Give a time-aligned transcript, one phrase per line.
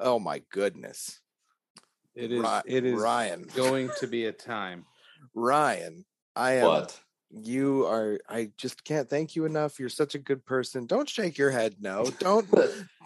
[0.00, 1.20] Oh my goodness.
[2.14, 2.40] It is.
[2.40, 3.46] Ri- it is Ryan.
[3.54, 4.84] going to be a time.
[5.34, 7.00] Ryan, I am What?
[7.30, 9.78] you are I just can't thank you enough.
[9.78, 10.86] You're such a good person.
[10.86, 12.04] Don't shake your head no.
[12.18, 12.48] Don't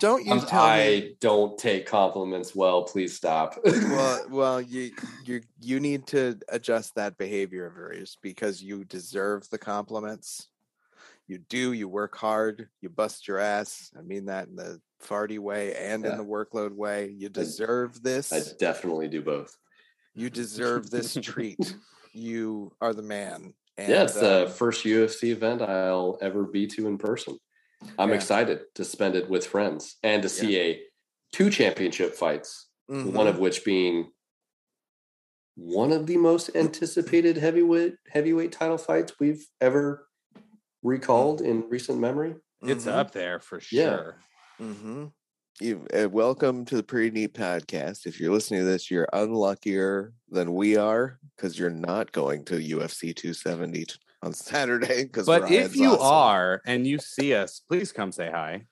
[0.01, 2.85] don't you I'm- tell me I don't take compliments well.
[2.85, 3.59] Please stop.
[3.65, 4.93] well well you
[5.24, 10.49] you you need to adjust that behavior of yours because you deserve the compliments.
[11.33, 13.90] You do, you work hard, you bust your ass.
[13.98, 17.09] I mean that in the farty way and in the workload way.
[17.16, 18.34] You deserve this.
[18.34, 19.57] I definitely do both.
[20.15, 21.74] You deserve this treat.
[22.12, 23.55] You are the man.
[23.79, 27.38] And, yeah, it's the uh, first UFC event I'll ever be to in person.
[27.99, 28.16] I'm Yeah.
[28.16, 30.83] excited to spend it with friends and to see a
[31.33, 33.15] two championship fights, mhm.
[33.15, 34.12] one of which being
[35.55, 40.07] one of the most anticipated heavyweight heavyweight title fights we've ever
[40.83, 42.35] recalled in recent memory.
[42.63, 42.93] It's Mhm.
[42.93, 43.97] up there for Yeah.
[43.97, 44.17] sure.
[44.61, 45.07] Mm-hmm.
[45.61, 48.07] You, uh, welcome to the Pretty Neat Podcast.
[48.07, 52.57] If you're listening to this, you're unluckier than we are because you're not going to
[52.61, 53.87] UFC 270
[54.23, 55.05] on Saturday.
[55.05, 58.67] Because But if you are and you see us, please come say hi.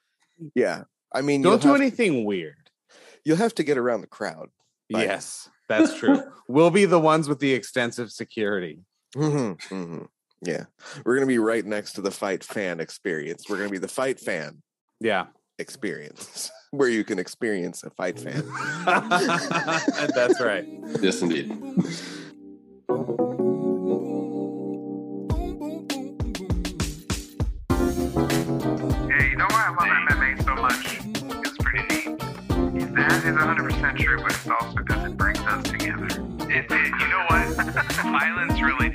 [0.54, 2.70] yeah, I mean, Don't do have, anything weird.
[3.24, 4.48] You'll have to get around the crowd.
[4.92, 5.06] Right.
[5.06, 6.22] Yes, that's true.
[6.48, 8.84] we'll be the ones with the extensive security.
[9.14, 10.04] Mm-hmm, mm-hmm.
[10.42, 10.64] Yeah,
[11.04, 13.44] we're gonna be right next to the Fight Fan Experience.
[13.48, 14.62] We're gonna be the Fight Fan
[15.00, 15.26] Yeah.
[15.58, 18.42] Experience, where you can experience a fight fan.
[20.14, 20.64] that's right.
[21.02, 21.52] Yes, indeed.
[27.90, 31.00] Yeah, you know why I love MMA so much?
[31.44, 32.18] It's pretty neat.
[32.94, 36.06] That is 100% true, but it's also because it brings us together.
[36.48, 37.46] It, it, you know what?
[38.02, 38.89] violence really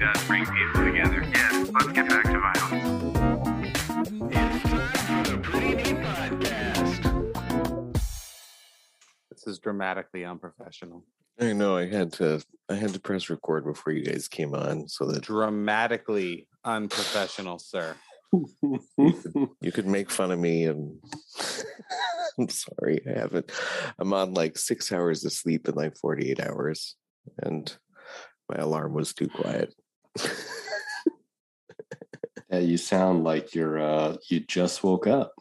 [9.46, 11.04] This is dramatically unprofessional.
[11.40, 14.88] I know I had to I had to press record before you guys came on
[14.88, 17.96] so that Dramatically unprofessional, sir.
[18.34, 20.98] you could make fun of me and
[22.40, 23.52] I'm sorry, I haven't
[24.00, 26.96] I'm on like six hours of sleep in like 48 hours
[27.38, 27.72] and
[28.50, 29.76] my alarm was too quiet.
[32.50, 35.34] Yeah, you sound like you're uh you just woke up.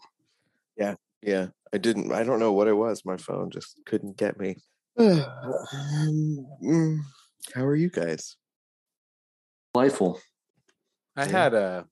[0.77, 3.05] Yeah, yeah, I didn't I don't know what it was.
[3.05, 4.57] My phone just couldn't get me.
[4.97, 6.47] Um,
[7.55, 8.37] How are you guys?
[9.75, 10.21] Delightful.
[11.17, 11.31] I Yeah.
[11.33, 11.87] had a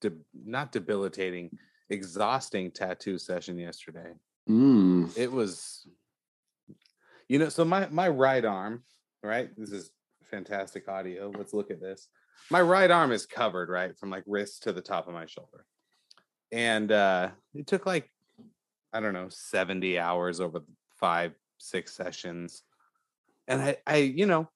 [0.00, 1.50] de- not debilitating,
[1.90, 4.12] exhausting tattoo session yesterday.
[4.48, 5.16] Mm.
[5.18, 5.88] It was,
[7.28, 8.84] you know, so my my right arm,
[9.24, 9.50] right?
[9.56, 9.90] This is
[10.30, 11.32] fantastic audio.
[11.36, 12.06] Let's look at this.
[12.48, 15.64] My right arm is covered, right, from like wrist to the top of my shoulder,
[16.52, 18.08] and uh it took like
[18.94, 20.62] I don't know seventy hours over
[20.98, 22.62] five six sessions,
[23.48, 24.48] and I I you know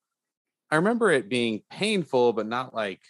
[0.71, 3.01] I remember it being painful, but not like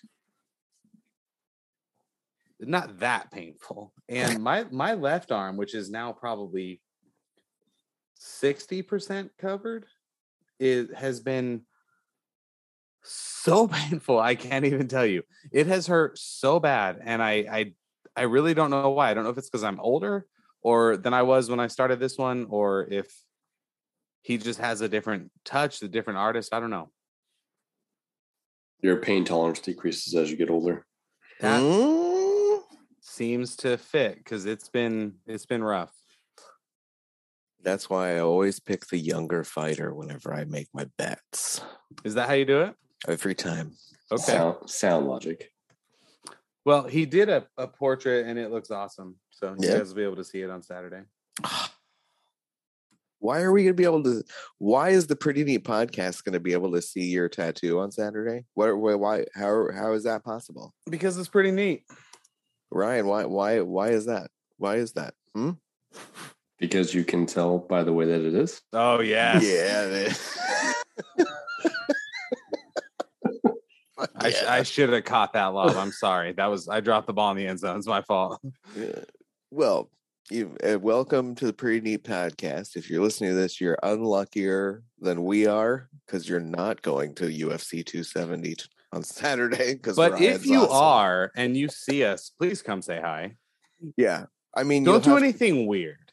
[2.59, 3.93] not that painful.
[4.11, 6.81] And my my left arm, which is now probably
[8.19, 9.85] 60% covered,
[10.59, 11.67] it has been
[13.03, 14.19] so painful.
[14.19, 15.25] I can't even tell you.
[15.53, 17.01] It has hurt so bad.
[17.03, 17.75] And I I
[18.17, 19.11] I really don't know why.
[19.11, 20.27] I don't know if it's because I'm older
[20.63, 23.13] or than I was when I started this one, or if
[24.23, 26.53] he just has a different touch, a different artist.
[26.53, 26.91] I don't know.
[28.81, 30.87] Your pain tolerance decreases as you get older.
[31.41, 32.61] That Mm,
[33.01, 35.93] seems to fit because it's been it's been rough.
[37.63, 41.61] That's why I always pick the younger fighter whenever I make my bets.
[42.05, 42.75] Is that how you do it?
[43.09, 43.73] Every time.
[44.13, 44.23] Okay.
[44.23, 45.51] Sound, sound logic.
[46.65, 49.17] Well, he did a, a portrait and it looks awesome.
[49.39, 49.79] So you Yeah.
[49.79, 51.03] guys will be able to see it on Saturday.
[53.21, 54.23] Why are we going to be able to?
[54.59, 57.91] Why is the Pretty Neat podcast going to be able to see your tattoo on
[57.91, 58.45] Saturday?
[58.55, 58.77] What?
[58.79, 58.95] Why?
[58.95, 59.67] why how?
[59.75, 61.85] How is that possible, Because it's pretty neat.
[62.71, 63.07] Ryan?
[63.07, 63.25] Why?
[63.25, 63.61] Why?
[63.61, 64.31] Why is that?
[64.59, 65.15] Why is that?
[65.35, 65.51] Hmm?
[66.59, 68.61] Because you can tell by the way that it is.
[68.73, 69.41] Oh yeah.
[69.43, 70.13] Yeah.
[74.15, 75.77] I, sh- I should have caught that lob.
[75.77, 76.33] I'm sorry.
[76.33, 77.79] That was I dropped the ball in the end zone.
[77.79, 78.41] It's my fault.
[78.77, 78.93] Yeah.
[79.51, 79.91] Well,
[80.31, 82.77] you uh, welcome to the Pretty Neat Podcast.
[82.77, 87.25] If you're listening to this, you're unluckier than we are because you're not going to
[87.25, 88.57] UFC 270
[88.93, 89.73] on Saturday.
[89.73, 93.37] Because But if you are and you see us, please come say hi.
[93.97, 96.13] yeah, I mean, Don't do anything weird.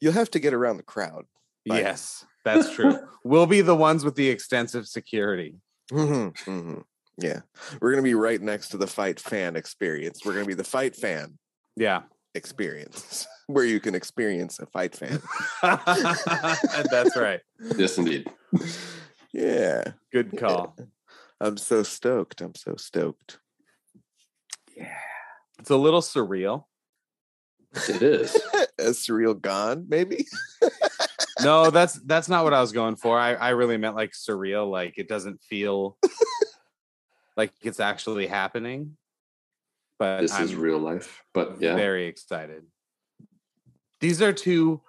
[0.00, 1.26] You'll have to get around the crowd.
[1.68, 1.82] Right.
[1.82, 2.98] Yes, that's true.
[3.24, 5.54] we'll be the ones with the extensive security.
[5.92, 6.80] Mm-hmm, mm-hmm.
[7.18, 7.42] Yeah,
[7.80, 10.22] we're gonna be right next to the Fight Fan Experience.
[10.24, 11.38] We're gonna be the Fight Fan
[11.76, 12.02] Yeah.
[12.34, 15.20] Experience where you can experience a fight fan.
[15.62, 17.40] That's right.
[17.76, 18.30] Yes, indeed.
[19.32, 19.84] yeah.
[20.12, 20.76] Good call.
[21.40, 22.40] I'm so stoked.
[22.40, 23.38] I'm so stoked.
[24.76, 24.96] Yeah.
[25.58, 26.64] It's a little surreal.
[27.88, 28.34] It is.
[28.78, 30.26] a surreal gone, maybe?
[31.42, 33.18] No, that's that's not what I was going for.
[33.18, 35.96] I, I really meant like surreal, like it doesn't feel
[37.36, 38.96] like it's actually happening.
[40.02, 41.22] But This is I'm real life.
[41.32, 41.76] But yeah.
[41.76, 42.64] very excited.
[44.00, 44.80] These are two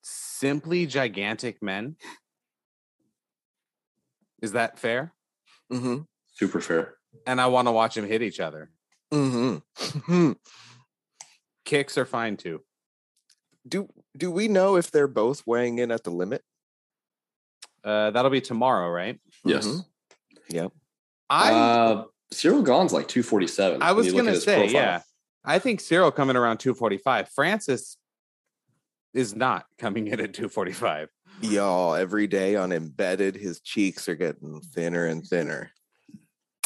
[0.00, 1.96] simply gigantic men.
[4.40, 5.12] Is that fair?
[5.70, 6.04] Mm-hmm.
[6.32, 6.94] Super fair.
[7.26, 8.70] And I want to watch them hit each other.
[9.12, 10.32] Mm-hmm.
[11.66, 12.62] Kicks are fine too.
[13.68, 16.42] do do we know if they're both weighing in at the limit?
[17.84, 19.20] Uh, that'll be tomorrow, right?
[19.44, 19.66] Yes.
[19.66, 19.84] Mhm.
[20.48, 20.72] Yep.
[21.28, 23.82] I uh, Ciryl Gane's like 247.
[23.82, 24.72] I was you look at gonna say, profile.
[24.82, 25.00] yeah.
[25.44, 27.28] I think Ciryl coming around 245.
[27.30, 27.96] Francis
[29.14, 31.08] is not coming in at 245.
[31.42, 35.70] Y'all, every day on embedded, his cheeks are getting thinner and thinner.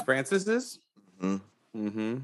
[0.05, 0.79] Francis is?
[1.21, 1.41] Mhm.
[1.77, 2.17] Mm-hmm.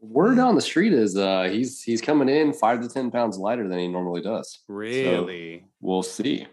[0.00, 3.66] Word on the street is uh he's he's coming in five to ten pounds lighter
[3.66, 4.60] than he normally does.
[4.68, 5.64] Really?
[5.80, 6.46] We'll see.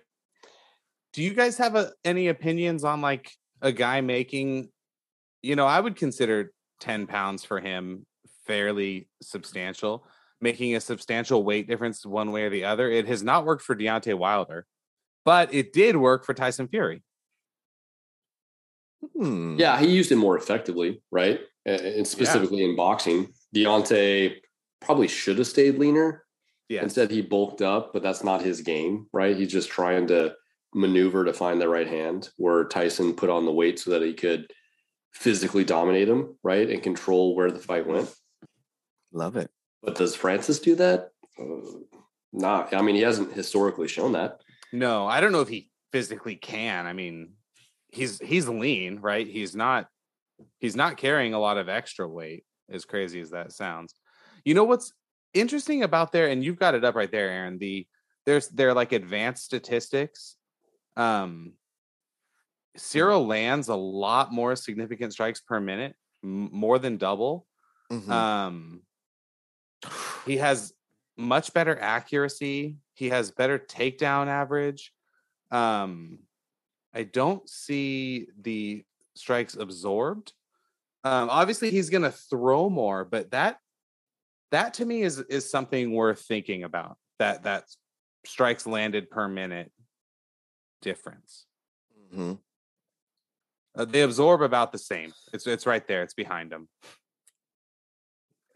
[1.13, 3.31] Do you guys have a, any opinions on like
[3.61, 4.69] a guy making,
[5.45, 8.05] you know, I would consider 10 pounds for him
[8.47, 10.05] fairly substantial,
[10.41, 12.89] making a substantial weight difference one way or the other.
[12.89, 14.65] It has not worked for Deontay Wilder,
[15.23, 17.03] but it did work for Tyson Fury.
[19.15, 19.55] Hmm.
[19.57, 21.41] Yeah, he used it more effectively, right?
[21.67, 24.37] Uh, And specifically in boxing, Deontay
[24.81, 26.23] probably should have stayed leaner.
[26.69, 26.83] Yes.
[26.83, 29.37] Instead, he bulked up, but that's not his game, right?
[29.37, 30.33] He's just trying to
[30.73, 32.29] maneuver to find the right hand.
[32.37, 34.51] Where Tyson put on the weight so that he could
[35.15, 38.13] physically dominate him, right, and control where the fight went.
[39.11, 39.49] Love it.
[39.81, 41.09] But does Francis do that?
[41.39, 41.45] Uh,
[42.33, 42.73] not.
[42.73, 44.41] I mean, he hasn't historically shown that.
[44.73, 46.85] No, I don't know if he physically can.
[46.85, 47.33] I mean,
[47.89, 49.25] he's he's lean, right?
[49.25, 49.87] He's not
[50.59, 53.95] he's not carrying a lot of extra weight, as crazy as that sounds.
[54.43, 54.91] You know what's
[55.33, 57.57] interesting about there, and you've got it up right there, Aaron.
[57.57, 57.87] The
[58.25, 60.35] there's they're like advanced statistics.
[60.97, 61.53] Um
[62.75, 67.47] Ciryl lands a lot more significant strikes per minute, m- more than double.
[67.91, 68.09] Mhm.
[68.09, 68.81] Um,
[70.25, 70.73] he has
[71.17, 72.77] much better accuracy.
[72.93, 74.93] He has better takedown average.
[75.51, 76.19] Um,
[76.93, 78.83] I don't see the
[79.15, 80.33] strikes absorbed.
[81.03, 83.59] Um, obviously, he's going to throw more, but that
[84.51, 86.97] that to me is is something worth thinking about.
[87.19, 87.65] That that
[88.25, 89.71] strikes landed per minute
[90.81, 91.45] difference.
[92.11, 92.39] Mhm.
[93.77, 95.13] Uh, they absorb about the same.
[95.33, 96.03] It's it's right there.
[96.03, 96.67] It's behind them.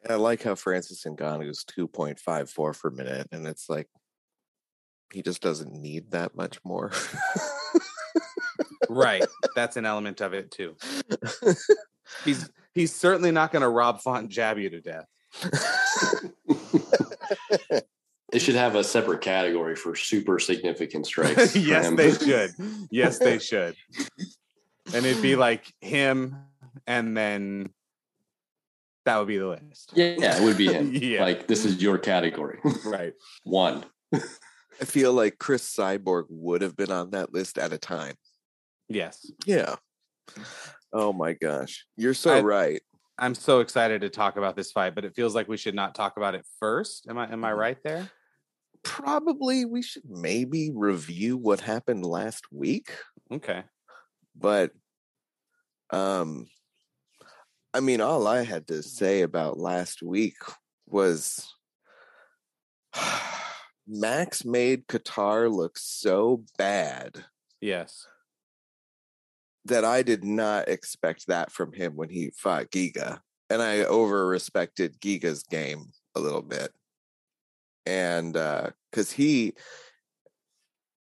[0.09, 3.87] I like how Francis Ngannou's 2.54 per minute, and it's like
[5.11, 6.91] he just doesn't need that much more.
[8.89, 9.25] Right.
[9.55, 10.75] That's an element of it too.
[12.25, 15.05] He's he's certainly not going to Rob Font jab you to death.
[18.31, 21.55] They should have a separate category for super significant strikes.
[21.55, 22.51] yes, they should.
[22.91, 23.75] Yes, they should.
[24.93, 26.35] And it'd be like him,
[26.87, 27.69] and then
[29.05, 29.91] that would be the list.
[29.95, 30.91] Yeah, yeah, it would be him.
[30.93, 31.21] Yeah.
[31.21, 32.59] Like this is your category.
[32.85, 33.13] Right.
[33.43, 33.85] One.
[34.13, 38.15] I feel like Cris Cyborg would have been on that list at a time.
[38.87, 39.29] Yes.
[39.45, 39.75] Yeah.
[40.93, 41.85] Oh my gosh.
[41.97, 42.81] You're so I- right.
[43.21, 45.93] I'm so excited to talk about this fight, but it feels like we should not
[45.93, 47.05] talk about it first.
[47.09, 47.45] Am I am Mm-hmm.
[47.45, 48.09] I right there?
[48.83, 52.91] Probably we should maybe review what happened last week,
[53.29, 53.63] Okay.
[54.37, 54.71] but
[55.91, 56.47] um
[57.73, 60.37] I mean all I had to say about last week
[60.87, 61.47] was
[63.87, 67.25] Max made Kattar look so bad
[67.61, 68.05] Yes.
[69.65, 73.19] that I did not expect that from him when he fought Giga.
[73.49, 76.71] And I over respected Giga's game a little bit.
[77.85, 79.53] And uh because he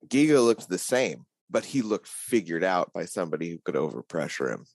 [0.07, 4.65] Giga looked the same, but he looked figured out by somebody who could overpressure him.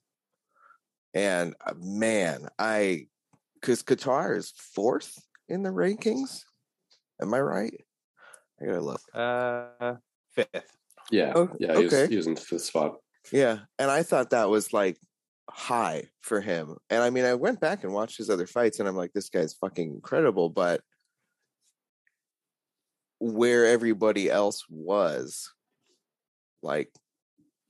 [1.15, 3.07] And uh, man, I
[3.61, 5.17] because Kattar is fourth
[5.49, 6.43] in the rankings.
[7.21, 7.85] Am I right?
[8.61, 9.01] I gotta look.
[9.15, 9.95] Uh
[10.35, 10.77] fifth.
[11.11, 11.33] Yeah.
[11.35, 11.77] Oh, yeah.
[11.77, 12.11] He was, okay.
[12.11, 12.97] he was in the fifth spot.
[13.33, 14.99] Yeah, and I thought that was like
[15.49, 16.77] high for him.
[16.91, 19.31] And I mean, I went back and watched his other fights, and I'm like, this
[19.31, 20.51] guy's fucking incredible.
[20.51, 20.81] But
[23.19, 25.51] where everybody else was,
[26.65, 26.91] like,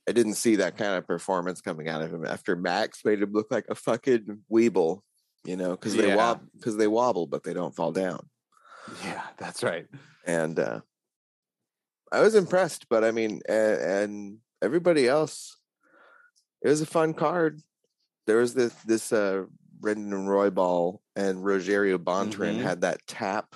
[0.09, 3.33] I didn't see that kind of performance coming out of him after Max made him
[3.33, 5.01] look like a fucking weeble.
[5.47, 6.17] you know, because they Yeah.
[6.17, 8.31] wobble because they wobble, but they don't fall down.
[9.03, 9.87] Yeah, that's right.
[10.27, 10.81] And uh,
[12.11, 15.59] I was impressed, but I mean, and, and everybody else,
[16.63, 17.61] it was a fun card.
[18.27, 19.45] There was this this uh,
[19.81, 22.63] Brandon Royval and Rogerio Bontorin Mhm.
[22.63, 23.55] had that tap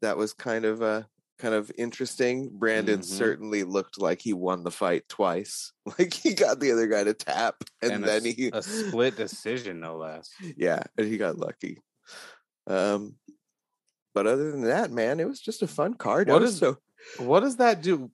[0.00, 1.02] that was kind of uh
[1.38, 2.50] kind of interesting.
[2.58, 3.04] Brandon Mhm.
[3.04, 5.72] certainly looked like he won the fight twice.
[5.98, 9.16] Like he got the other guy to tap, and, And, then s- he a split
[9.16, 10.30] decision, no less.
[10.56, 11.82] yeah, and he got lucky.
[12.66, 13.16] Um,
[14.14, 16.28] but other than that, man, it was just a fun card.
[16.28, 16.78] What was so
[17.18, 18.10] What does that do?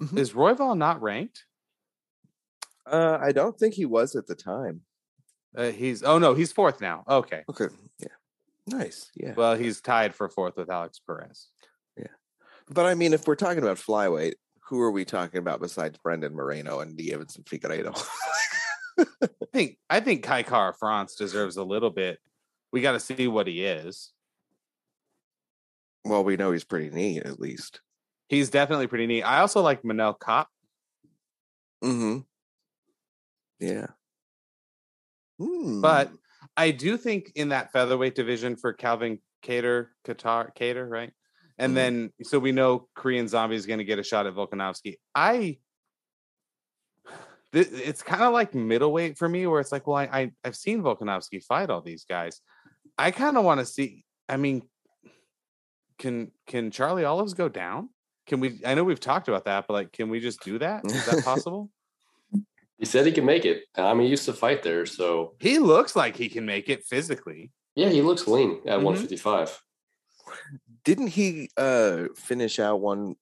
[0.00, 0.18] Mhm.
[0.18, 1.44] Is Royval not ranked?
[2.86, 4.80] uh, I don't think he was at the time.
[5.56, 7.04] Uh, he's oh no, he's fourth now.
[7.06, 7.68] Okay, Okay,
[8.00, 8.08] yeah,
[8.66, 9.34] nice, yeah.
[9.36, 11.48] well he's tied for fourth with Alex Perez.
[12.70, 14.34] But I mean, if we're talking about flyweight,
[14.68, 18.00] who are we talking about besides Brandon Moreno and Davidson Figueiredo?
[18.98, 22.18] I think I think Kai Kara France deserves a little bit.
[22.72, 24.12] We got to see what he is.
[26.04, 27.80] well, we know he's pretty neat, at least.
[28.28, 29.22] He's definitely pretty neat.
[29.22, 30.46] I also like Manel Kape.
[31.84, 32.18] Mm-hmm.
[33.60, 33.86] Yeah.
[35.38, 35.80] Hmm.
[35.80, 36.12] But
[36.56, 41.12] I do think in that featherweight division for Calvin Cater, Kattar, Cater, right?
[41.58, 41.74] And Mhm.
[41.76, 44.96] then so we know Korean Zombie is going to get a shot at Volkanovski.
[45.14, 45.58] I
[47.52, 50.56] th- it's kind of like middleweight for me, where it's like, well, I, I I've
[50.56, 52.40] seen Volkanovski fight all these guys.
[52.98, 54.04] I kind of want to see.
[54.28, 54.62] I mean,
[55.98, 57.90] can can Charlie Olives go down?
[58.26, 58.60] Can we?
[58.64, 60.84] I know we've talked about that, but like, can we just do that?
[60.86, 61.70] Is that possible?
[62.78, 63.64] He said he can make it.
[63.76, 66.84] I mean, he used to fight there, so he looks like he can make it
[66.84, 67.52] physically.
[67.76, 68.84] yeah, he looks lean at Mhm.
[68.84, 69.62] 155.
[70.84, 73.14] Didn't he uh finish out one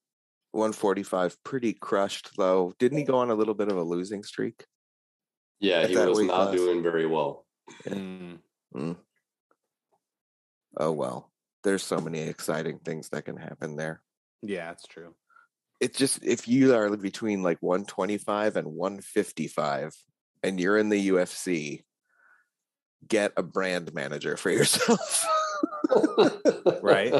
[0.51, 2.73] 145 pretty crushed though?
[2.79, 4.65] Didn't he go on a little bit of a losing streak?
[5.59, 6.55] Yeah, he was not class.
[6.55, 7.45] doing very well.
[7.85, 7.93] Yeah.
[7.93, 8.39] Mm.
[8.75, 8.97] Mm.
[10.77, 11.31] Oh well.
[11.63, 14.01] There's so many exciting things that can happen there.
[14.41, 15.13] Yeah, that's true.
[15.79, 19.95] It's just if you are between like 125 and 155
[20.43, 21.83] and you're in the UFC,
[23.07, 25.25] get a brand manager for yourself.
[26.81, 27.13] Right.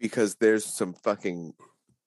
[0.00, 1.54] Because there's some fucking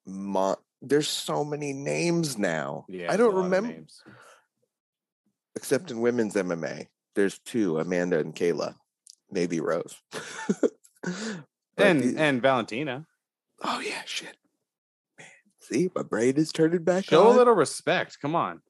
[0.06, 2.84] mo- there's so many names now.
[2.88, 4.02] Yeah, I don't remember names.
[5.56, 6.88] except in women's MMA.
[7.14, 8.74] There's two, Amanda and Kayla,
[9.30, 9.96] maybe Rose.
[11.76, 13.04] And the- and Valentina.
[13.62, 14.36] oh yeah, shit.
[15.18, 15.26] Man,
[15.60, 17.34] see, my brain is turning back Show on.
[17.34, 18.18] a little respect.
[18.22, 18.62] Come on.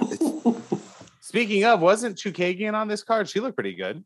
[1.20, 3.28] Speaking of, wasn't Chookagian on this card?
[3.28, 4.04] She looked pretty good.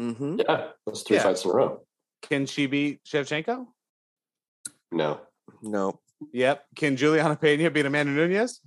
[0.00, 0.40] Mm-hmm.
[0.40, 1.24] yeah, that's three Yeah.
[1.24, 1.82] fights in a row.
[2.22, 3.66] Can she beat Shevchenko?
[4.94, 5.20] No.
[5.62, 6.00] No.
[6.32, 6.64] Yep.
[6.76, 8.60] Can Juliana Pena beat Amanda Nunes?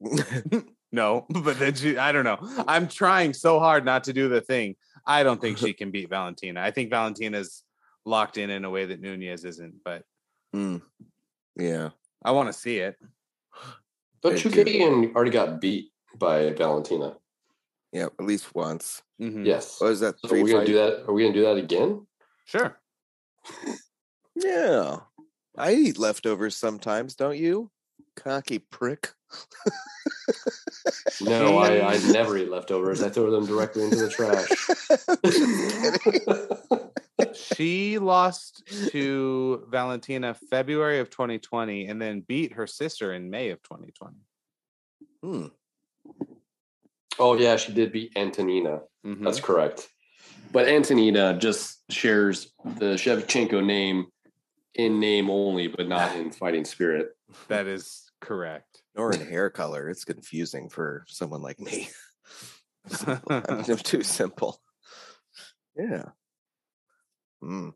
[0.90, 2.38] No, but then she, I don't know.
[2.66, 4.74] I'm trying so hard not to do the thing.
[5.06, 6.62] I don't think she can beat Valentina.
[6.62, 7.62] I think Valentina's
[8.06, 10.02] locked in in a way that Nunes isn't, but
[10.56, 10.80] Mm.
[11.56, 11.90] Yeah.
[12.24, 12.96] I want to see it.
[14.22, 14.48] But I do.
[14.48, 17.18] Chookagian already got beat by Valentina.
[17.92, 18.06] Yeah.
[18.18, 19.02] At least once.
[19.20, 19.44] Mhm.
[19.44, 19.78] Yes.
[19.82, 20.14] What is that?
[20.20, 21.04] So Three we're gonna fight- do that.
[21.06, 22.06] Are we gonna do that again?
[22.46, 22.80] Sure.
[24.34, 25.00] Yeah.
[25.58, 27.70] I eat leftovers sometimes, don't you?
[28.16, 29.12] Cocky prick.
[31.20, 33.02] No, I, I never eat leftovers.
[33.02, 34.48] I throw them directly into the trash.
[37.34, 43.62] She lost to Valentina February of 2020 and then beat her sister in May of
[43.62, 44.16] 2020.
[45.22, 45.46] Hmm.
[47.18, 48.82] oh yeah, she did beat Antonina.
[49.04, 49.24] Mhm.
[49.24, 49.88] That's correct.
[50.52, 54.06] But Antonina just shares the Shevchenko name
[54.78, 57.10] in name only, but not in fighting spirit.
[57.48, 58.82] That is correct.
[58.96, 59.90] Nor in hair color.
[59.90, 61.90] It's confusing for someone like me.
[63.28, 64.62] I'm just too simple.
[65.76, 66.04] Yeah.
[67.42, 67.68] Hmm.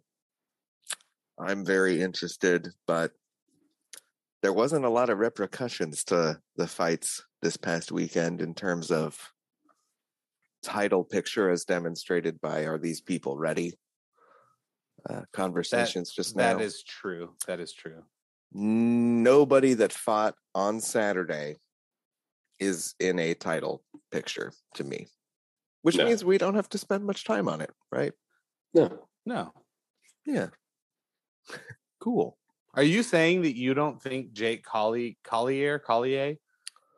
[1.39, 3.13] I'm very interested, but
[4.43, 9.33] there wasn't a lot of repercussions to the fights this past weekend in terms of
[10.63, 13.75] title picture as demonstrated by are these people ready?
[15.09, 16.57] Uh, conversations just now.
[16.57, 17.35] That is true.
[17.47, 18.05] That is true.
[18.53, 21.57] Nobody that fought on Saturday
[22.61, 23.83] is in a title
[24.13, 25.09] picture to me,
[25.83, 26.05] which No.
[26.05, 28.13] means we don't have to spend much time on it, right?
[28.75, 29.09] No.
[29.27, 29.53] No.
[30.27, 30.49] Yeah.
[32.01, 32.39] cool.
[32.75, 36.37] Are you saying that you don't think Jake Collier, Collier, Collier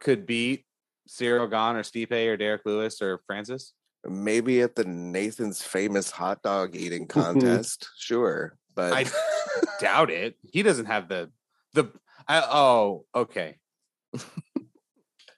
[0.01, 0.67] could beat
[1.09, 3.73] Ciryl Gane or Stipe or Derrick Lewis or Francis?
[4.07, 9.07] Maybe at the Nathan's famous hot dog eating contest, sure, but I
[9.81, 10.37] doubt it.
[10.53, 11.31] He doesn't have the
[11.73, 11.91] the.
[12.29, 13.57] I, oh, okay.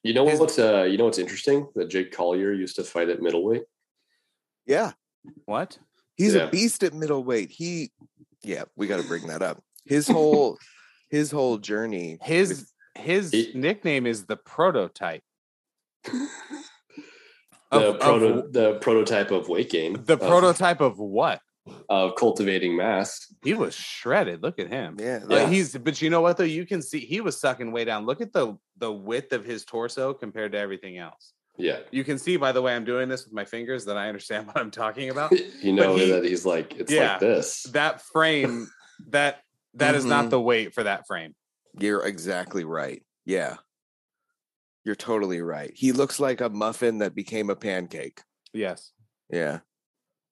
[0.03, 1.69] You know His- what's uh you know what's interesting?
[1.75, 3.65] That Jake Collier used to fight at middleweight.
[4.67, 4.93] Yeah,
[5.45, 5.79] What?
[6.17, 6.45] he's Yeah.
[6.45, 7.51] a beast at middleweight.
[7.51, 7.93] He,
[8.43, 9.63] yeah, we got to bring that up.
[9.85, 10.59] His whole,
[11.09, 12.19] his whole journey.
[12.23, 12.73] His with-
[13.05, 15.23] his It- nickname is the prototype.
[17.73, 20.03] The Of- proto of- the prototype of weight gain.
[20.05, 21.41] the of- prototype of what?
[21.89, 23.27] of cultivating mass.
[23.43, 24.41] He was shredded.
[24.41, 24.99] Look at him.
[25.01, 25.49] yeah, Like, Yeah.
[25.51, 26.45] he's but you know what though?
[26.45, 28.07] You can see he was sucking way down.
[28.07, 31.33] Look at the the width of his torso compared to everything else.
[31.57, 31.79] Yeah.
[31.91, 34.47] You can see by the way I'm doing this with my fingers that I understand
[34.47, 35.33] what I'm talking about.
[35.61, 37.13] You know he- that he's like it's Yeah.
[37.13, 37.65] like this.
[37.73, 38.69] that frame
[39.09, 39.41] that
[39.75, 40.31] that is not Mhm.
[40.31, 41.35] the weight for that frame.
[41.81, 43.03] You're exactly right.
[43.25, 43.57] Yeah.
[44.87, 45.73] You're totally right.
[45.75, 48.23] He looks like a muffin that became a pancake.
[48.53, 48.93] Yes.
[49.29, 49.59] Yeah.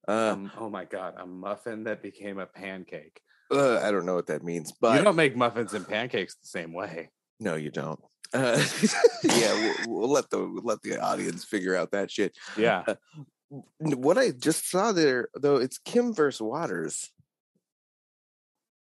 [0.06, 3.20] Uh, Um, oh my god, a muffin that became a pancake.
[3.50, 6.46] uh, I don't know what that means, but you don't make muffins and pancakes the
[6.46, 7.10] same way.
[7.40, 7.98] no, you don't.
[8.32, 8.62] Uh,
[9.24, 12.36] yeah, we'll, we'll let the we'll let the audience figure out that shit.
[12.56, 12.84] Yeah.
[13.52, 17.10] N- What I just saw there, though, it's Kim versus Waters.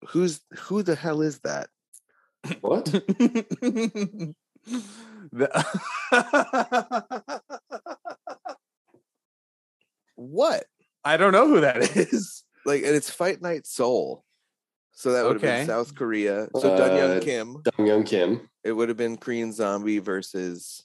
[0.09, 1.69] Who's who the hell is that?
[2.61, 2.89] What?
[5.33, 5.51] The-
[10.17, 10.65] What?
[11.05, 12.45] I don't know who that is.
[12.65, 14.25] Like, and it's Fight Night Seoul.
[14.95, 16.49] So that would have been South Korea.
[16.57, 17.57] So Dun Uh, Young Kim.
[17.77, 18.49] Dong Young Kim.
[18.63, 20.85] It would have been Korean Zombie versus.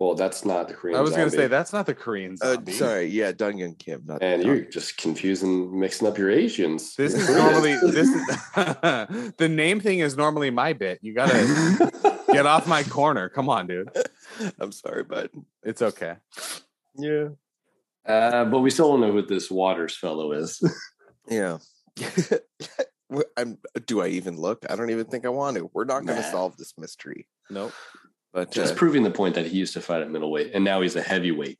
[0.00, 0.98] Well, that's not the Korean.
[0.98, 2.72] I was going to say that's not the Korean Uh, zombie.
[2.72, 4.02] sorry, yeah, Dun Young Kim.
[4.04, 6.96] Not And you're just confusing, mixing up your Asians.
[6.96, 10.98] This is normally this is the name thing is normally my bit.
[11.00, 13.28] You got to get off my corner.
[13.28, 13.88] Come on, dude.
[14.60, 15.30] I'm sorry, but
[15.62, 16.16] It's okay.
[16.96, 17.28] yeah,
[18.06, 20.62] Uh, but we still don't know who this Waters fellow is.
[21.28, 21.58] yeah.
[23.36, 23.58] I'm.
[23.86, 24.64] Do I even look?
[24.68, 25.70] I don't even think I want to.
[25.72, 26.30] We're not going to Nah.
[26.32, 27.28] solve this mystery.
[27.50, 27.72] Nope.
[28.32, 30.80] But Just uh, proving the point that he used to fight at middleweight, and now
[30.80, 31.58] he's a heavyweight.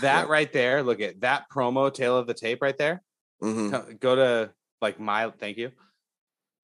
[0.00, 0.28] That Yep.
[0.28, 0.82] right there.
[0.82, 3.02] Look at that promo tail of the tape right there.
[3.42, 4.00] mhm.
[4.00, 4.52] Go to
[4.82, 5.70] like my thank you.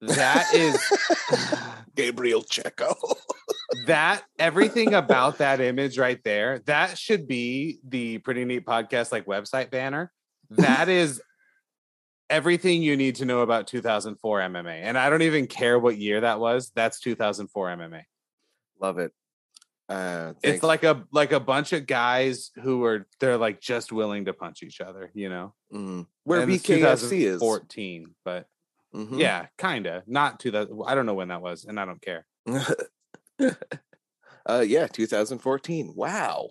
[0.01, 0.77] That is
[1.95, 2.95] Gabriel Checo.
[3.87, 6.59] That everything about that image right there.
[6.65, 10.11] That should be the pretty neat podcast like website banner.
[10.51, 11.21] That is
[12.29, 14.81] everything you need to know about 2004 MMA.
[14.83, 16.71] And I don't even care what year that was.
[16.75, 18.03] That's 2004 MMA.
[18.79, 19.11] Love it.
[19.89, 24.25] Uh, It's like a like a bunch of guys who are they're like just willing
[24.25, 25.53] to punch each other, you know.
[25.73, 26.05] Mhm.
[26.25, 27.39] where And BKFC is.
[27.39, 28.47] 14, but
[28.93, 29.17] Mhm.
[29.19, 30.05] yeah, kind of.
[30.07, 32.25] Not 2000 I don't know when that was and I don't care.
[34.45, 35.93] uh, yeah, 2014.
[35.95, 36.49] Wow.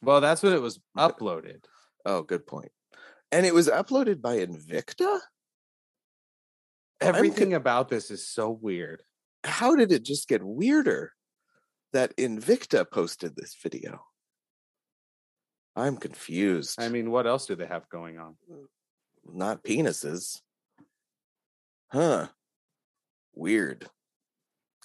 [0.00, 1.64] Well, that's when it was uploaded.
[2.04, 2.72] Oh, good point.
[3.30, 5.20] And it was uploaded by Invicta.
[7.00, 9.02] Everything about this is so weird.
[9.44, 11.12] How did it just get weirder
[11.92, 14.04] that Invicta posted this video?
[15.74, 16.80] I'm confused.
[16.80, 18.36] I mean, what else do they have going on?
[19.24, 20.40] not penises.
[21.88, 22.28] Huh.
[23.34, 23.86] Weird.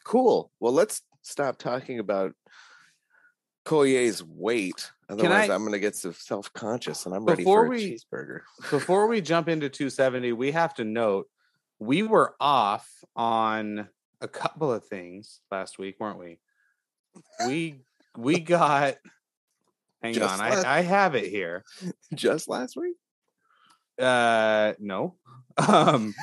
[0.04, 0.52] Cool.
[0.60, 2.34] Well, let's stop talking about
[3.66, 4.92] Koye's weight.
[5.10, 7.98] Otherwise, I- I'm going to get so self conscious and I'm ready for a we-
[7.98, 8.42] cheeseburger.
[8.70, 11.28] Before we jump into 270, we have to note
[11.80, 13.88] we were off on
[14.22, 16.40] a couple of things last week, weren't we?
[17.46, 17.82] We
[18.18, 18.96] we got
[20.02, 21.63] hang Just on, last- I, I have it here.
[22.13, 22.96] Just last week?
[24.00, 25.16] Uh no.
[25.68, 26.13] Um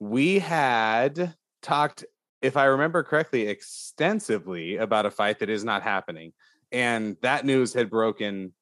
[0.00, 2.04] we had talked,
[2.44, 6.34] if I remember correctly, extensively about a fight that is not happening.
[6.70, 8.52] And that news had broken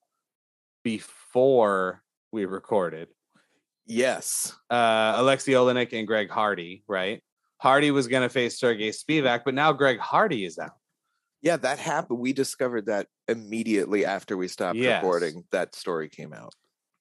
[0.85, 3.09] before we recorded.
[3.85, 4.55] Yes.
[4.71, 7.23] uh, Alexei Oleynik and Greg Hardy, right?
[7.59, 10.71] Hardy was going to face Sergey Spivak, but now Greg Hardy is out.
[11.41, 12.21] Yeah, that happened.
[12.21, 15.03] We discovered that immediately after we stopped Yes.
[15.03, 15.43] recording.
[15.51, 16.55] That story came out.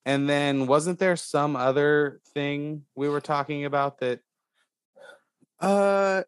[0.04, 4.20] And then wasn't there some other thing we were talking about that?
[5.60, 6.24] Uh,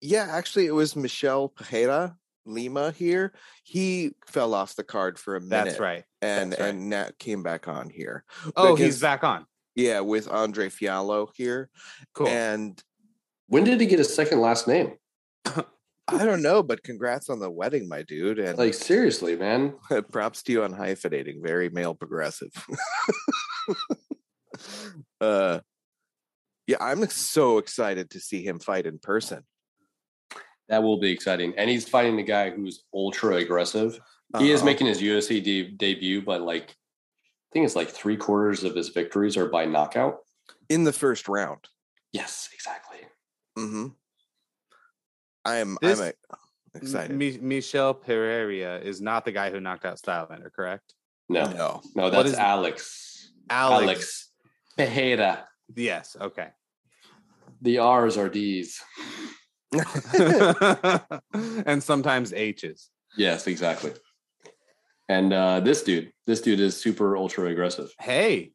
[0.00, 3.32] yeah, actually, it was Michel Pereira Lima here.
[3.64, 5.64] He fell off the card for a minute.
[5.66, 6.04] That's right.
[6.22, 6.68] And that's right.
[6.70, 8.24] and Nat came back on here.
[8.56, 9.46] Oh, because- he's back on.
[9.76, 11.70] Yeah, with Andre Fialho here.
[12.12, 12.26] Cool.
[12.28, 12.82] And
[13.46, 14.94] When did he get his second last name?
[15.46, 18.40] I don't know, but congrats on the wedding, my dude.
[18.40, 19.74] And Like seriously, man.
[20.12, 21.40] props to you on hyphenating.
[21.42, 22.50] Very male progressive.
[25.20, 25.60] uh
[26.66, 29.42] yeah, I'm so excited to see him fight in person.
[30.70, 31.52] That will be exciting.
[31.58, 34.00] And he's fighting the guy who's ultra aggressive.
[34.38, 34.66] He is Uh-huh.
[34.66, 38.88] making his UFC de- debut, but like I think it's like three quarters of his
[38.90, 40.20] victories are by knockout.
[40.68, 41.66] in the first round.
[42.12, 42.98] Yes, exactly.
[43.58, 43.88] Mm-hmm.
[45.44, 46.12] I'm This- I'm
[46.74, 47.16] excited.
[47.16, 50.94] Mi- Michel Pereira is not the guy who knocked out Stylebender, correct?
[51.28, 51.82] No, no, No.
[51.96, 53.32] no that's is- Alex.
[53.50, 53.82] Alex.
[53.82, 54.30] Alex
[54.78, 55.44] Tejeda.
[55.74, 56.16] Yes.
[56.20, 56.50] Okay.
[57.62, 58.80] The R's are D's.
[61.66, 62.90] and sometimes H's.
[63.16, 63.92] Yes, exactly.
[65.08, 67.92] And uh, this dude, this dude is super ultra aggressive.
[68.00, 68.52] Hey,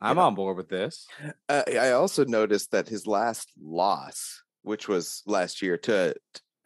[0.00, 0.24] I'm Yeah.
[0.24, 1.06] on board with this.
[1.48, 6.14] Uh, I also noticed that his last loss, which was last year to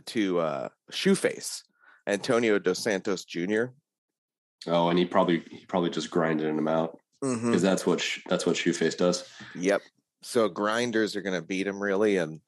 [0.06, 1.62] to uh, Shoeface,
[2.06, 3.66] Antonio Dos Santos Jr.
[4.66, 7.46] Oh, and he probably he probably just grinded him out Mm-hmm.
[7.46, 9.26] because that's what sh- that's what Shoeface does.
[9.54, 9.80] Yep.
[10.22, 12.40] So grinders are going to beat him really, and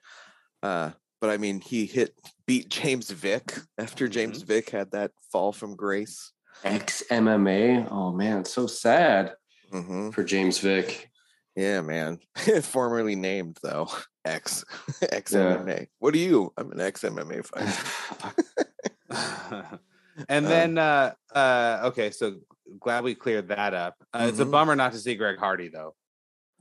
[0.62, 0.90] uh,
[1.20, 2.14] but I mean he hit
[2.46, 6.32] beat James Vick after James Vick had that fall from grace.
[6.64, 7.88] Ex MMA.
[7.90, 9.34] Oh man, so sad
[9.70, 11.10] hmm for James Vick.
[11.56, 12.18] Yeah, man.
[12.62, 13.88] Formerly named though
[14.24, 14.64] X
[15.02, 15.88] X MMA.
[15.98, 16.52] What are you?
[16.56, 17.44] I'm an ex MMA
[19.10, 19.80] fighter.
[20.28, 22.36] and Um, then uh uh okay, so
[22.80, 23.96] glad we cleared that up.
[24.12, 24.50] Uh, It's a Mhm.
[24.50, 25.94] bummer not to see Greg Hardy though.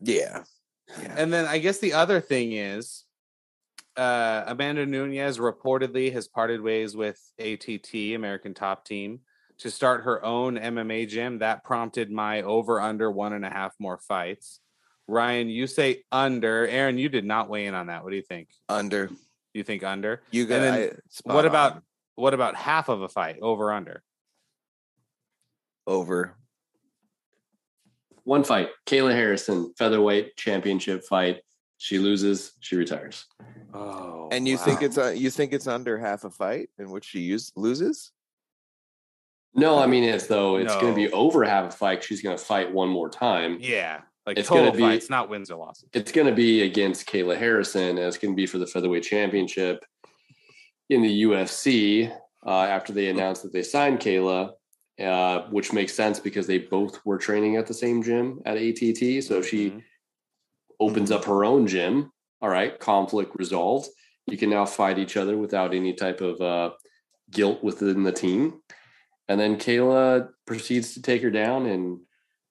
[0.01, 0.43] Yeah.
[1.01, 1.15] Yeah.
[1.17, 3.03] And then I guess the other thing is
[3.97, 9.21] uh Amanda Nunes reportedly has parted ways with ATT, American Top Team,
[9.60, 11.39] to start her own MMA gym.
[11.39, 14.60] That prompted my over under one and a half more fights.
[15.07, 16.67] Ryan, you say under.
[16.67, 18.03] Aaron, you did not weigh in on that.
[18.03, 18.49] What do you think?
[18.69, 19.10] Under.
[19.53, 20.21] You think under?
[20.31, 21.81] You got then I- spot what about on.
[22.15, 23.38] what about half of a fight?
[23.41, 24.03] Over under.
[25.88, 26.36] over?
[28.25, 31.38] One fight, Kayla Harrison, featherweight championship fight.
[31.78, 33.26] She loses, she retires.
[33.74, 34.30] Oh.
[34.32, 37.20] And you think it's uh, you think it's under half a fight in which she
[37.20, 38.12] use, loses?
[39.54, 42.04] No, I mean it's though it's going to be over half a fight.
[42.04, 43.58] She's going to fight one more time.
[43.60, 45.90] Yeah, like It's gonna be- it's not wins or losses.
[45.94, 49.04] It's going to be against Kayla Harrison, and it's going to be for the featherweight
[49.04, 49.86] championship
[50.90, 52.12] in the UFC.
[52.46, 54.52] Uh, after they announced that they signed Kayla,
[55.02, 59.24] uh, which makes sense because they both were training at the same gym at ATT.
[59.24, 59.84] So if she.
[60.80, 62.12] Opens up her own gym,
[62.42, 63.90] all right, conflict resolved.
[64.28, 66.72] You can now fight each other without any type of uh,
[67.32, 68.62] guilt within the team.
[69.28, 72.00] And then Kayla proceeds to take her down and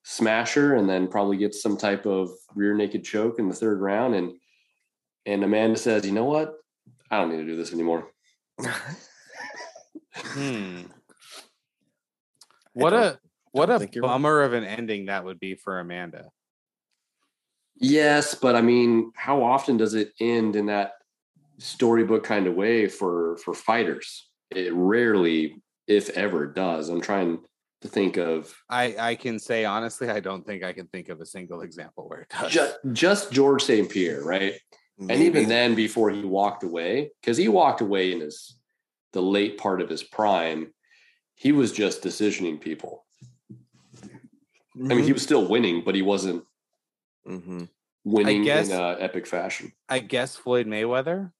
[0.05, 3.81] smash her, and then probably gets some type of rear naked choke in the third
[3.81, 4.15] round.
[4.15, 4.33] And
[5.25, 6.55] and Amanda says, "You know what?
[7.11, 8.11] I don't need to do this anymore."
[10.15, 10.83] Hmm.
[12.73, 13.19] What a
[13.53, 16.31] what a think you're bummer of an ending that would be for Amanda.
[17.79, 20.93] Yes, but I mean, how often does it end in that
[21.59, 24.29] storybook kind of way for for fighters?
[24.51, 26.89] It rarely, if ever, does.
[26.89, 27.41] I'm trying
[27.83, 31.21] to think of I I can say honestly, I don't think I can think of
[31.21, 32.53] a single example where it does.
[32.53, 33.91] just, just George St.
[33.91, 34.55] Pierre, right?
[34.99, 38.59] And even then, before he walked away, because he walked away in his
[39.13, 40.73] the late part of his prime,
[41.35, 43.05] he was just decisioning people.
[44.03, 44.09] I
[44.75, 45.13] mean, he mm-hmm.
[45.15, 46.45] was still winning, but he wasn't
[47.27, 47.65] hmm
[48.05, 49.73] winning guess- in uh, epic fashion.
[49.89, 51.33] I guess Floyd Mayweather.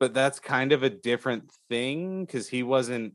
[0.00, 3.14] But that's kind of a different thing because he wasn't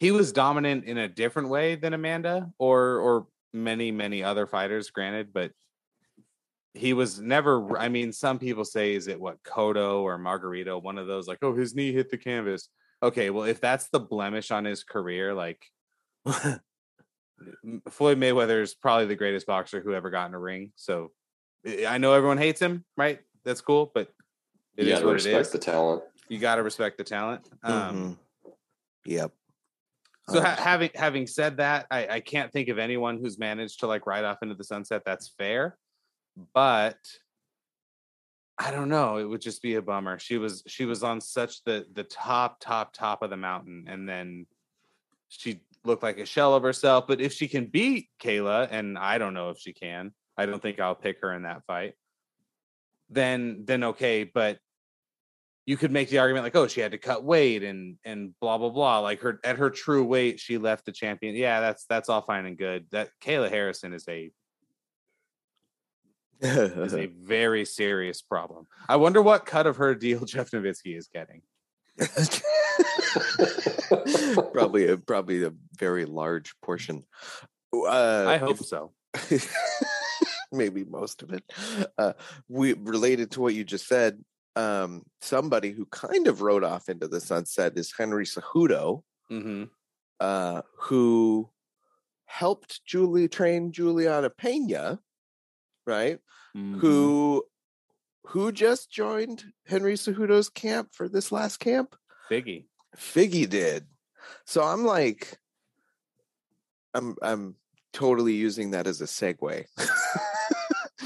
[0.00, 4.90] he was dominant in a different way than Amanda or or many, many other fighters,
[4.90, 5.52] granted, but
[6.74, 10.96] he was never I mean, some people say is it what Kodo or Margarito, one
[10.96, 12.68] of those like, oh, his knee hit the canvas.
[13.02, 15.60] Okay, well, if that's the blemish on his career, like
[16.26, 16.60] M-
[17.90, 20.72] Floyd Mayweather is probably the greatest boxer who ever got in a ring.
[20.76, 21.10] So
[21.86, 23.20] I- know everyone hates him, right?
[23.44, 24.12] That's cool, but
[24.76, 25.52] it you is what it respect is.
[25.52, 26.02] the talent.
[26.28, 27.48] you got to respect the talent.
[27.62, 28.54] Um, Mhm.
[29.04, 29.32] Yep.
[30.28, 33.86] So ha- having having said that, I, I can't think of anyone who's managed to
[33.88, 35.02] like ride off into the sunset.
[35.04, 35.76] That's fair,
[36.54, 36.98] but
[38.58, 39.16] I don't know.
[39.16, 40.18] It would just be a bummer.
[40.20, 44.08] She was she was on such the the top top top of the mountain, and
[44.08, 44.46] then
[45.28, 47.06] she looked like a shell of herself.
[47.06, 50.62] But if she can beat Kayla, and I don't know if she can, I don't
[50.62, 51.94] think I'll pick her in that fight.
[53.10, 54.58] Then then okay, but
[55.66, 58.58] you could make the argument like, oh, she had to cut weight and and blah
[58.58, 59.00] blah blah.
[59.00, 61.36] Like her at her true weight, she left the champion.
[61.36, 62.86] Yeah, that's that's all fine and good.
[62.90, 64.32] That Kayla Harrison is a
[66.40, 68.66] is a very serious problem.
[68.88, 71.42] I wonder what cut of her deal Jeff Nowitzki is getting.
[74.52, 77.04] probably a probably a very large portion.
[77.72, 78.92] Uh, I hope if- so.
[80.52, 81.42] maybe most of it.
[81.98, 82.12] Uh,
[82.48, 84.22] we related to what you just said.
[84.54, 89.64] Um, somebody who kind of rode off into the sunset is Henry Cejudo, hmm
[90.20, 91.50] uh, who
[92.26, 95.00] helped Julie train Juliana Pena,
[95.86, 96.18] right?
[96.56, 96.78] Mm-hmm.
[96.78, 97.44] Who
[98.26, 101.96] who just joined Henry Cejudo's camp for this last camp?
[102.30, 102.66] Figgy.
[102.96, 103.86] Figgy did.
[104.46, 105.38] So I'm like,
[106.94, 107.56] I'm I'm
[107.92, 109.64] totally using that as a segue.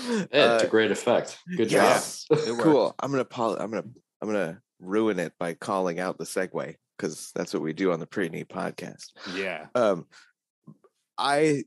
[0.08, 1.38] Yeah, to Uh, great effect.
[1.56, 2.26] Good yes.
[2.30, 2.62] It worked.
[2.62, 2.94] cool.
[3.00, 3.86] I'm gonna pol- I'm gonna
[4.22, 7.98] I'm gonna ruin it by calling out the segue because that's what we do on
[7.98, 9.06] the pretty neat podcast.
[9.34, 9.66] Yeah.
[9.74, 10.06] Um,
[11.18, 11.64] I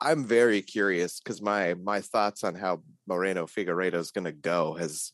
[0.00, 5.12] I'm very curious because my my thoughts on how Moreno Figueiredo is gonna go has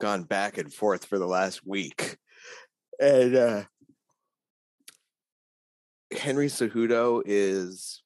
[0.00, 2.16] gone back and forth for the last week,
[3.00, 3.62] and uh,
[6.12, 8.02] Henry Cejudo is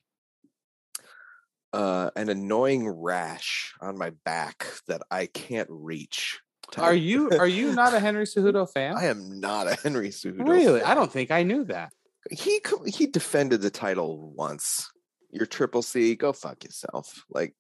[1.73, 6.41] uh, an annoying rash on my back that I can't reach.
[6.77, 8.97] Are you are you not a Henry Cejudo fan?
[8.97, 10.49] I am not a Henry Cejudo.
[10.49, 10.81] really?
[10.81, 10.91] fan.
[10.91, 11.93] I don't think I knew that.
[12.31, 14.91] He he defended the title once.
[15.31, 17.25] Your triple C, go fuck yourself.
[17.31, 17.55] Like,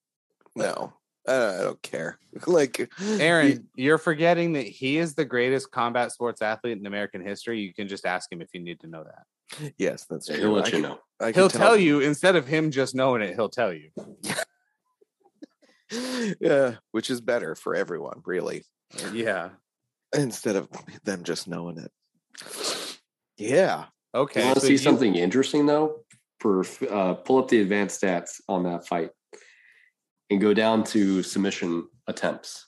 [0.56, 0.92] no,
[1.26, 2.18] uh, I don't care.
[2.46, 7.60] like, Aaron, you're forgetting that he is the greatest combat sports athlete in American history.
[7.60, 9.72] You can just ask him if you need to know that.
[9.78, 10.44] yes, that's Yeah, true.
[10.46, 10.98] he'll I let you can- know.
[11.20, 13.90] I can He'll tell you instead of him just knowing it, he'll tell you.
[16.40, 18.62] yeah, which is better for everyone, really,
[19.12, 19.50] Yeah.
[20.16, 20.68] instead of
[21.04, 21.90] them just knowing it.
[23.36, 23.86] Yeah.
[24.14, 24.40] Okay.
[24.40, 26.04] you want to so see you- something interesting though?
[26.40, 29.10] For uh, pull up the advanced stats on that fight
[30.30, 32.66] and go down to submission attempts.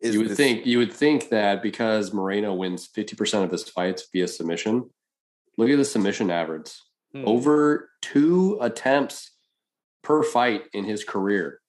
[0.00, 3.50] Is you would this- think you would think that because Moreno wins fifty percent of
[3.52, 4.90] his fights via submission.
[5.58, 6.72] Look at the submission average.
[7.14, 7.22] Hmm.
[7.26, 9.30] Over two attempts
[10.02, 11.60] per fight in his career.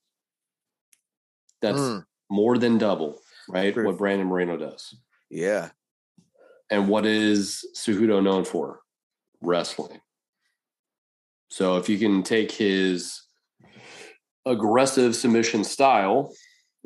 [1.62, 3.74] That's Mm, more than double, right?
[3.74, 3.86] True.
[3.86, 4.96] What Brandon Moreno does.
[5.30, 5.70] yeah.
[6.70, 8.82] And what is Cejudo known for?
[9.42, 10.02] Wrestling.
[11.50, 13.22] So if you can take his
[14.46, 16.34] aggressive submission style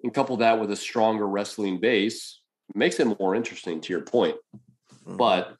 [0.04, 4.02] and couple that with a stronger wrestling base, it makes it more interesting to your
[4.02, 4.38] point.
[5.06, 5.18] Mhm.
[5.18, 5.56] But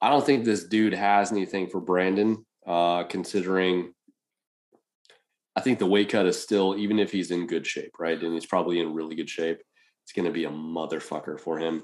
[0.00, 3.94] I don't think this dude has anything for Brandon, uh, considering
[5.56, 8.22] I think the weight cut is still, even if he's in good shape, right?
[8.22, 9.60] And he's probably in really good shape,
[10.04, 11.82] it's going to be a motherfucker for him.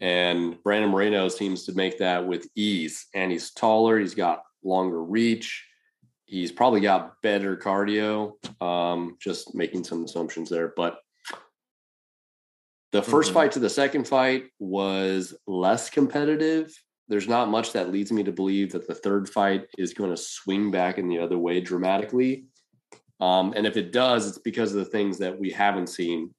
[0.00, 3.08] And Brandon Moreno seems to make that with ease.
[3.14, 5.66] And he's taller, he's got longer reach,
[6.26, 8.32] he's probably got better cardio.
[8.62, 10.72] Um, just making some assumptions there.
[10.76, 10.98] But
[12.92, 13.34] the 1st Mhm.
[13.34, 16.76] fight to the second fight was less competitive.
[17.08, 20.16] There's not much that leads me to believe that the third fight is going to
[20.16, 22.46] swing back in the other way dramatically.
[23.20, 26.34] Um, and if it does, it's because of the things that we haven't seen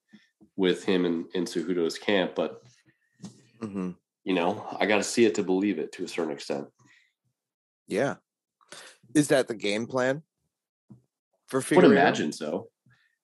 [0.55, 2.36] with him in, in Cejudo's camp.
[2.36, 2.62] But
[3.60, 3.95] Mhm.
[4.23, 6.67] you know, I got to see it to believe it to a certain extent.
[7.88, 8.15] Yeah.
[9.13, 10.24] Is that the game plan
[11.48, 11.91] for I would Figueiredo?
[11.91, 12.70] imagine so.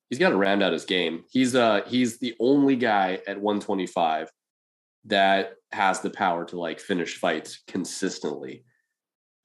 [0.10, 1.24] He's got to round out his game.
[1.30, 4.30] He's uh he's the only guy at 125
[5.06, 8.64] that has the power to like finish fights consistently.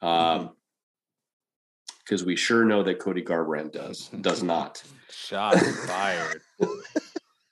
[0.01, 0.51] Um
[2.05, 4.83] because we sure know that Cody Garbrandt does does not.
[5.11, 6.43] Shot fired.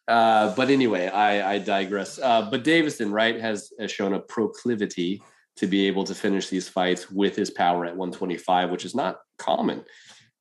[0.08, 2.18] Uh, but anyway, I, I digress.
[2.18, 5.22] Uh, but Davison, right, has, has shown a proclivity
[5.60, 9.20] to be able to finish these fights with his power at 125, which is not
[9.38, 9.84] common.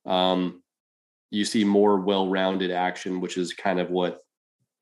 [0.06, 0.62] Um,
[1.30, 4.24] you see more well-rounded action, which is kind of what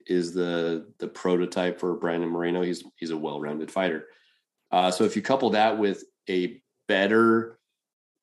[0.06, 2.62] is the the prototype for Brandon Moreno.
[2.62, 4.06] He's he's a well-rounded fighter.
[4.70, 7.58] Uh, so if you couple that with a better,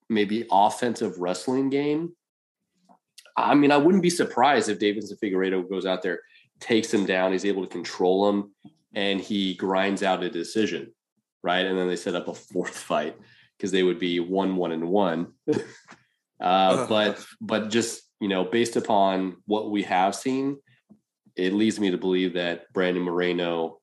[0.10, 2.16] maybe offensive wrestling game,
[3.36, 6.22] I mean, I wouldn't be surprised if Davidson Figueiredo goes out there
[6.62, 7.34] takes him down.
[7.34, 8.52] He's able to control him,
[8.94, 10.94] and he grinds out a decision,
[11.46, 11.66] right?
[11.66, 13.16] And then they set up a fourth fight
[13.56, 15.34] because they would be one, one, and one.
[16.42, 20.58] uh, but but just you know, based upon what we have seen,
[21.36, 23.80] it leads me to believe that Brandon Moreno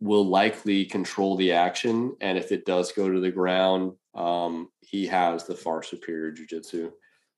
[0.00, 5.06] will likely control the action, and if it does go to the ground, um, he
[5.06, 6.90] has the far superior jujitsu,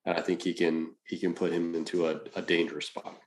[0.06, 3.18] and I think he can he can put him into a, a dangerous spot.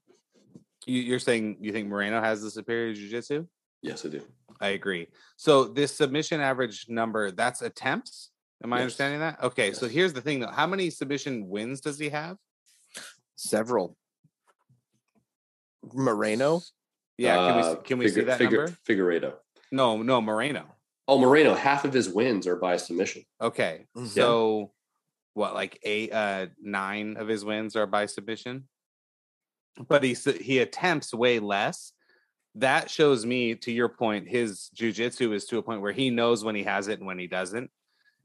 [0.85, 3.45] You, you're saying you think Moreno has the superior jiu-jitsu?
[3.83, 4.21] Yes, I do.
[4.61, 5.07] I agree.
[5.37, 8.29] So this submission average number, that's attempts.
[8.63, 8.81] Am I Yes.
[8.83, 9.41] understanding that?
[9.43, 9.73] Okay.
[9.73, 10.47] So here's the thing though.
[10.51, 12.37] How many submission wins does he have?
[13.35, 13.97] Several.
[15.93, 16.61] Moreno?
[17.17, 17.35] Yeah.
[17.35, 18.67] Can we Uh, s- can we see that Figu- number?
[18.87, 19.33] Figueiredo.
[19.71, 20.75] No, no, Moreno.
[21.07, 21.55] Oh, Moreno.
[21.55, 23.25] Half of his wins are by submission.
[23.41, 23.87] Okay.
[23.97, 24.07] Mhm.
[24.07, 24.73] So
[25.33, 28.69] what like eight uh nine of his wins are by submission?
[29.87, 31.93] But he he attempts way less.
[32.55, 36.43] That shows me to your point his jujitsu is to a point where he knows
[36.43, 37.71] when he has it and when he doesn't.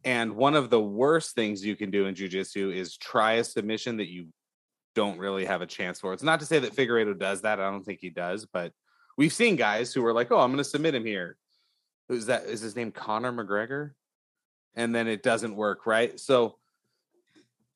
[0.05, 3.99] And one of the worst things you can do in jujitsu is try a submission
[3.99, 4.29] that you
[4.95, 6.13] don't really have a chance for.
[6.13, 7.61] It's not to say that Figueiredo does that.
[7.61, 8.73] I don't think he does, but
[9.17, 11.37] we've seen guys who are like, "Oh, I'm going to submit him here."
[12.09, 12.45] who's that?
[12.45, 13.93] Is his name Conor McGregor?
[14.75, 16.19] And then it doesn't work, right?
[16.21, 16.57] So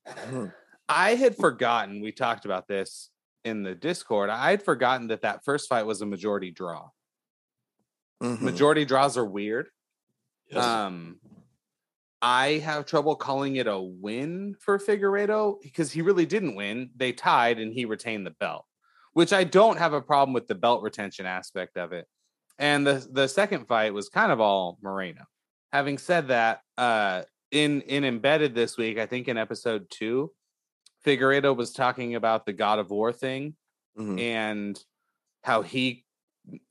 [0.89, 2.01] I had forgotten.
[2.01, 3.11] We talked about this
[3.45, 4.31] in the Discord.
[4.31, 6.91] I had forgotten that that first fight was a majority draw.
[8.23, 8.43] Mhm.
[8.43, 9.71] Majority draws are weird.
[10.49, 10.65] Yes.
[10.65, 11.21] Um,
[12.23, 16.91] I have trouble calling it a win for Figueiredo because he really didn't win.
[16.95, 18.67] They tied and he retained the belt,
[19.15, 22.07] which I don't have a problem with the belt retention aspect of it.
[22.59, 25.25] And the the second fight was kind of all Moreno.
[25.73, 30.31] Having said that, uh, in in embedded this week, I think in episode two,
[31.05, 33.55] Figueiredo was talking about the God of War thing
[33.99, 34.21] Mhm.
[34.21, 34.85] and
[35.43, 36.05] how he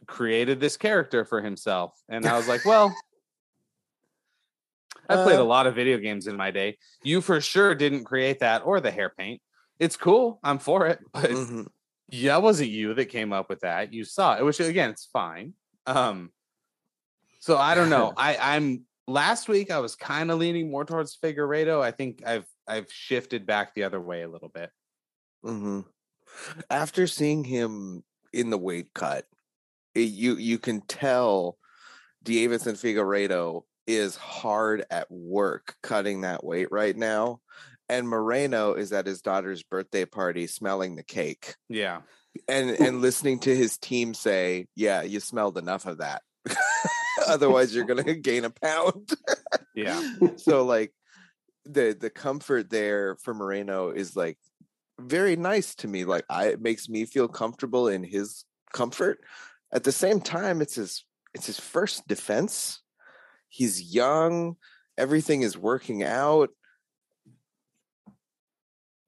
[0.08, 2.00] created this character for himself.
[2.10, 2.96] And I was like, well,
[5.10, 6.78] I played a Uh, lot of video games in my day.
[7.04, 9.42] You for sure didn't create that or the hair paint.
[9.80, 10.40] It's cool.
[10.44, 11.00] I'm for it.
[11.14, 11.68] But Mhm.
[12.10, 13.94] yeah, wasn't you that came up with that.
[13.94, 15.54] You saw it, which again, it's fine.
[15.86, 16.32] Um,
[17.40, 18.14] so I don't know.
[18.18, 21.82] I, I'm last week I was kind of leaning more towards Figueiredo.
[21.82, 24.70] I think I've I've shifted back the other way a little bit.
[25.44, 25.82] hmm
[26.70, 29.26] After seeing him in the weight cut,
[29.96, 31.58] it- you you can tell
[32.24, 37.42] Deiveson Figueiredo is hard at work cutting that weight right now,
[37.90, 42.02] and Moreno is at his daughter's birthday party smelling the cake Yeah.
[42.48, 46.22] and and listening to his team say, "Yeah, you smelled enough of that."
[47.28, 49.12] Otherwise, you're gonna gain a pound.
[49.76, 50.02] Yeah.
[50.38, 50.94] so like
[51.72, 54.38] the the comfort there for Moreno is like
[55.00, 56.06] very nice to me.
[56.06, 59.20] Like I it makes me feel comfortable in his comfort.
[59.72, 62.82] At the same time, it's his it's his first defense.
[63.50, 64.58] He's young,
[64.98, 66.50] everything is working out.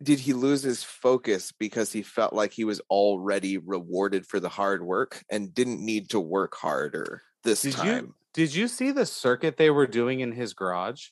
[0.02, 4.50] Did he lose his focus because he felt like he was already rewarded for the
[4.50, 7.88] hard work and didn't need to work harder this Did time?
[7.88, 11.08] you did you see the circuit they were doing in his garage?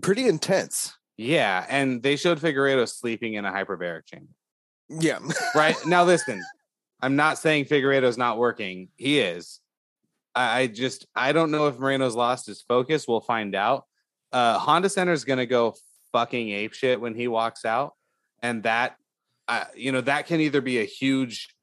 [0.00, 0.96] Pretty intense.
[1.16, 4.32] Yeah, and they showed Figueiredo sleeping in a hyperbaric chamber.
[4.88, 5.18] Yeah.
[5.54, 6.42] Right now, listen,
[7.00, 8.88] I'm not saying Figueiredo's not working.
[8.96, 9.60] He is.
[10.34, 13.06] I, I just I don't know if Moreno's lost his focus.
[13.06, 13.86] We'll find out.
[14.32, 15.74] Uh, Honda Center is gonna go
[16.12, 17.94] fucking ape shit when he walks out,
[18.42, 18.96] and that,
[19.48, 21.54] uh, you know, that can either be a huge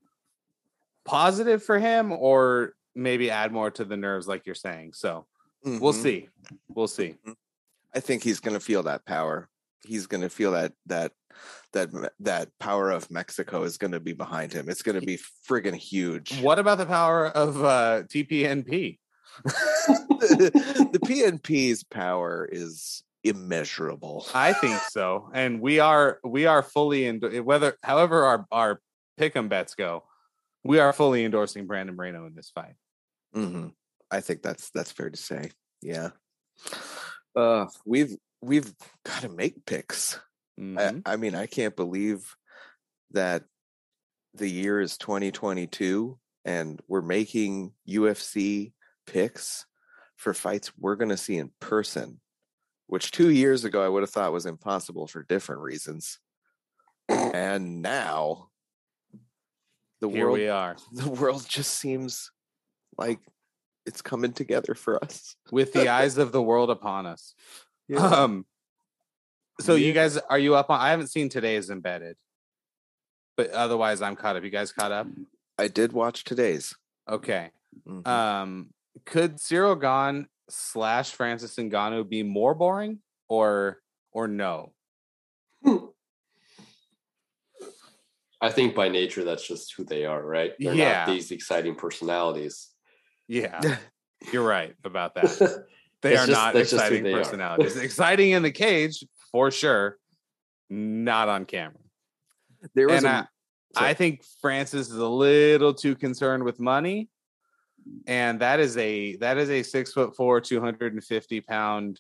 [1.05, 4.93] positive for him or maybe add more to the nerves, like you're saying.
[4.93, 5.25] So
[5.63, 6.03] we'll Mhm.
[6.03, 6.29] see.
[6.67, 7.15] We'll see.
[7.95, 9.49] I think he's going to feel that power.
[9.86, 11.13] He's going to feel that that
[11.73, 14.69] that that power of Mexico is going to be behind him.
[14.69, 16.39] It's going to be friggin' huge.
[16.41, 18.99] What about the power of uh, TPNP?
[19.45, 24.25] the, the PNP's power is immeasurable.
[24.34, 28.82] I think so, and we are we are fully in whether however our our
[29.19, 30.04] pick'em bets go,
[30.63, 32.75] we are fully endorsing Brandon Moreno in this fight.
[33.36, 33.73] Mhm.
[34.12, 35.52] I think that's that's fair to say.
[35.82, 36.10] Yeah.
[37.39, 38.73] Uh, we've we've
[39.06, 40.19] got to make picks.
[40.60, 41.02] Mhm.
[41.06, 42.36] I, I mean, I can't believe
[43.12, 43.43] that
[44.34, 48.73] the year is 2022 and we're making UFC
[49.08, 49.65] picks
[50.17, 52.19] for fights we're going to see in person,
[52.88, 56.19] which two years ago I would have thought was impossible for different reasons.
[57.08, 58.49] And now
[60.02, 62.32] the Here world we are the world just seems
[62.97, 63.19] like
[63.89, 65.36] it's coming together for us.
[65.52, 67.34] with the eyes of the world upon us.
[67.97, 68.45] Um,
[69.60, 70.80] so you guys, are you up on?
[70.80, 72.17] I haven't seen today's embedded,
[73.36, 74.43] but otherwise I'm caught up.
[74.43, 75.08] You guys caught up?
[75.58, 76.75] I did watch today's.
[77.10, 77.49] Okay.
[77.88, 78.06] Mhm.
[78.08, 78.69] Um,
[79.06, 84.73] could Ciryl Gane slash Francis and Ngannou be more boring or or no?
[88.39, 90.54] I think by nature that's just who they are, right?
[90.60, 91.06] They're Yeah.
[91.06, 92.68] not these exciting personalities.
[93.29, 93.77] Yeah,
[94.33, 95.65] you're right about that.
[96.01, 97.75] They are just- not that's just who exciting personalities.
[97.89, 99.97] exciting in the cage for sure,
[100.69, 101.75] not on camera.
[102.73, 103.29] there was And a,
[103.75, 107.09] I, I think Francis is a little too concerned with money,
[108.07, 111.99] and that is a that is a six foot four, two hundred and fifty pound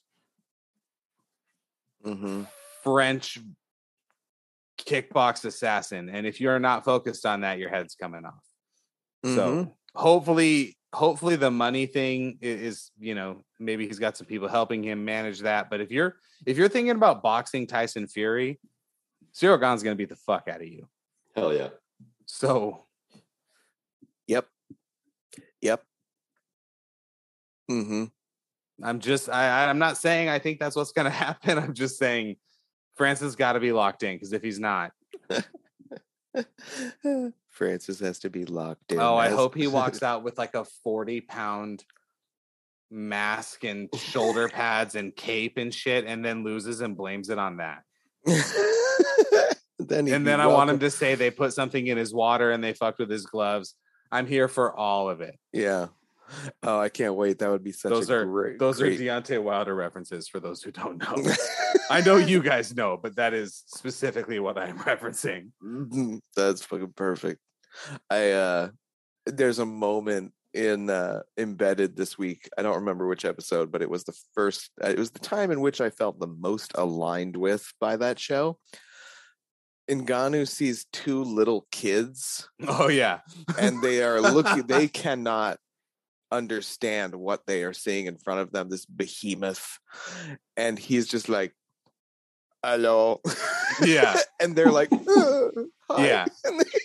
[2.05, 2.47] Mhm.
[2.85, 3.37] French
[4.77, 6.07] kickbox assassin.
[6.07, 8.45] And if you're not focused on that, your head's coming off.
[9.25, 9.35] Mhm.
[9.35, 14.83] So hopefully, hopefully the money thing is, you know, maybe he's got some people helping
[14.83, 15.69] him manage that.
[15.69, 16.15] But if you're
[16.45, 18.59] if you're thinking about boxing Tyson Fury,
[19.33, 20.87] Ciryl Gane's gonna beat the fuck out of you.
[21.35, 21.69] Hell yeah.
[22.25, 22.85] So
[24.27, 24.47] Yep.
[25.61, 25.83] Yep.
[27.71, 28.03] Mm-hmm.
[28.83, 31.57] I'm just I I'm not saying I think that's what's gonna happen.
[31.57, 32.37] I'm just saying
[32.95, 34.91] Francis got to be locked in because if he's not,
[37.59, 38.99] Francis has to be locked in.
[39.01, 41.83] oh, I as- hope he walks out with like a 40 pound
[42.89, 47.57] mask and shoulder pads and cape and shit, and then loses and blames it on
[47.57, 47.83] that.
[49.77, 52.63] then and then I want him to say they put something in his water and
[52.63, 53.75] they fucked with his gloves.
[54.09, 55.37] I'm here for all of it.
[55.51, 55.87] Yeah.
[56.63, 57.39] Oh, I can't wait.
[57.39, 58.59] That would be such Those a are great.
[58.59, 58.99] those great...
[58.99, 61.33] are Deontay Wilder references for those who don't know.
[61.89, 65.49] I know you guys know, but that is specifically what I'm referencing.
[65.61, 67.41] Mhm, That's fucking perfect.
[68.09, 68.69] I uh
[69.25, 72.49] there's a moment in uh embedded this week.
[72.57, 75.51] I don't remember which episode, but it was the first uh, it was the time
[75.51, 78.57] in which I felt the most aligned with by that show.
[79.89, 83.21] Ngannou sees two little kids Oh yeah.
[83.57, 85.57] and they are looking they cannot
[86.31, 89.79] understand what they are seeing in front of them this behemoth
[90.55, 91.55] and he's just like
[92.63, 93.19] hello
[93.81, 94.15] Yeah.
[94.39, 95.49] and they're like "Uh.
[95.97, 96.25] Yeah.
[96.43, 96.79] And they-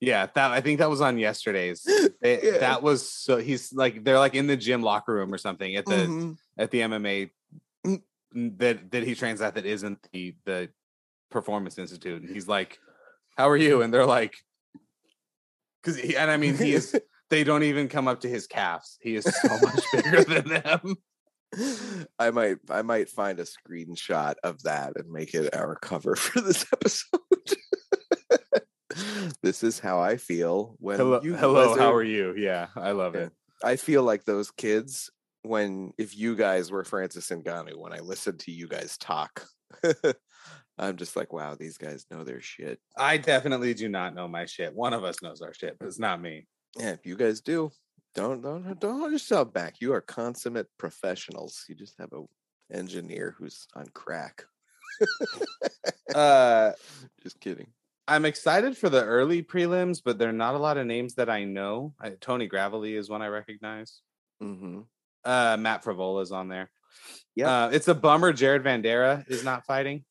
[0.00, 1.84] Yeah, that I think that was on yesterday's.
[2.22, 2.58] It- Yeah.
[2.58, 5.86] That was so he's like they're like in the gym locker room or something at
[5.86, 6.36] the Mhm.
[6.58, 7.30] at the MMA
[7.86, 8.58] Mm.
[8.58, 10.70] that that he trains at that isn't the the
[11.30, 12.78] performance institute and he's like
[13.36, 14.34] how are you and they're like
[15.82, 16.98] because and i mean he is
[17.30, 20.96] they don't even come up to his calves he is so much bigger than them
[22.18, 26.40] I might I might find a screenshot of that and make it our cover for
[26.40, 27.20] this episode.
[29.42, 33.14] This is how I feel when hello you hello how are you yeah i love
[33.14, 33.22] Yeah.
[33.22, 35.10] it I feel like those kids
[35.42, 39.46] when if you guys were Francis and Ngannou when I listened to you guys talk.
[40.78, 42.80] I'm just like, wow, these guys know their shit.
[42.96, 45.98] i definitely do not know my shit one of us knows our shit but it's
[46.00, 46.46] not me
[46.78, 47.70] Yeah, if you guys do,
[48.14, 49.80] don't don't don't hold yourself back.
[49.80, 51.64] You are consummate professionals.
[51.68, 52.22] You just have a
[52.74, 54.44] engineer who's on crack.
[56.14, 56.72] uh
[57.22, 57.68] Just kidding.
[58.06, 61.30] I'm excited for the early prelims but there are not a lot of names that
[61.30, 64.00] i know I, tony gravely is one i recognize
[64.42, 64.80] Mm-hmm.
[65.24, 66.70] uh matt Frivola is on there
[67.36, 67.48] Yep.
[67.48, 70.04] uh it's a bummer jared vanderaa is not fighting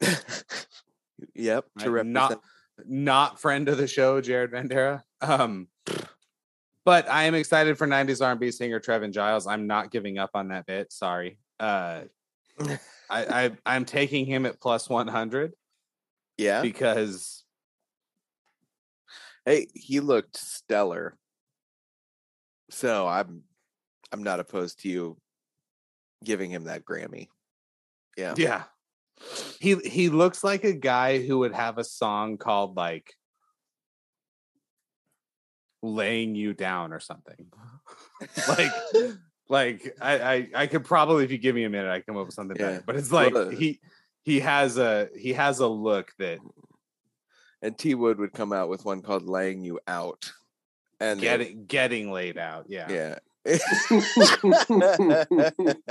[1.34, 1.64] yep.
[1.84, 2.40] Right, not
[2.86, 5.02] not friend of the show, Jared Vanderaa.
[5.20, 5.68] Um,
[6.84, 9.46] but I am excited for '90s R&B singer Trevin Giles.
[9.46, 10.92] I'm not giving up on that bit.
[10.92, 11.38] Sorry.
[11.58, 12.02] Uh,
[12.60, 12.78] I,
[13.10, 15.52] I I'm taking him at plus 100
[16.40, 16.62] yeah.
[16.62, 17.44] because
[19.46, 21.16] Hey, he looked stellar.
[22.70, 23.42] So I'm
[24.12, 25.16] I'm not opposed to you
[26.24, 27.28] giving him that Grammy.
[28.16, 28.34] Yeah.
[28.36, 28.64] yeah,
[29.60, 33.14] he he looks like a guy who would have a song called like
[35.82, 37.46] laying you down or something
[38.48, 38.72] like
[39.48, 42.26] like I, I i could probably if you give me a minute i come up
[42.26, 42.66] with something Yeah.
[42.66, 43.80] better but it's like a- he
[44.22, 46.38] he has a he has a look that
[47.62, 50.32] And T Wood would come out with one called Laying You Out.
[51.00, 53.46] And getting getting laid out yeah, yeah.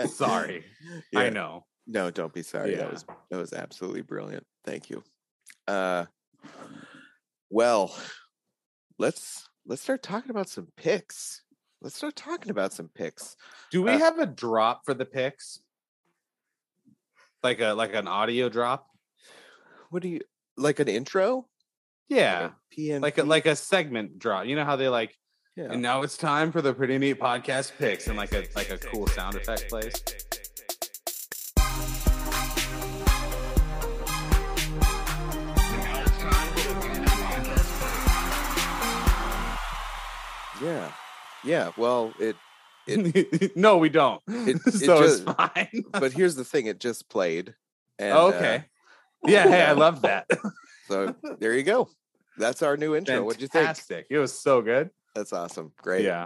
[0.07, 0.63] sorry
[1.11, 1.19] Yeah.
[1.19, 2.75] i know No, don't be sorry.
[2.75, 4.45] That was that was absolutely brilliant.
[4.65, 5.03] Thank you.
[5.67, 6.05] Uh
[7.49, 7.95] well,
[8.99, 11.41] let's let's start talking about some picks.
[11.81, 13.35] Let's start talking about some picks.
[13.71, 15.61] do we Uh, have a drop for the picks
[17.43, 18.87] like a like an audio drop
[19.89, 20.21] What do you
[20.57, 21.45] like an intro?
[22.07, 25.15] yeah PN like a like a segment drop you know how they like
[25.55, 25.67] yeah.
[25.71, 28.77] and now it's time for the pretty neat podcast picks and like a like a
[28.77, 29.93] cool sound effect plays
[40.61, 40.91] yeah.
[41.43, 41.71] Yeah.
[41.77, 42.35] Well, it
[42.89, 44.21] It- no, we don't.
[44.27, 45.83] it so it's fine.
[45.91, 47.55] but here's the thing, it just played.
[47.97, 48.65] And Oh, uh, okay.
[49.25, 50.27] yeah, hey, I love that.
[50.87, 51.89] so there you go.
[52.37, 53.23] That's our new intro.
[53.23, 53.65] What'd you think?
[53.65, 54.07] Fantastic.
[54.09, 54.89] It was so good.
[55.13, 55.73] That's awesome.
[55.81, 56.05] Great.
[56.05, 56.25] Yeah.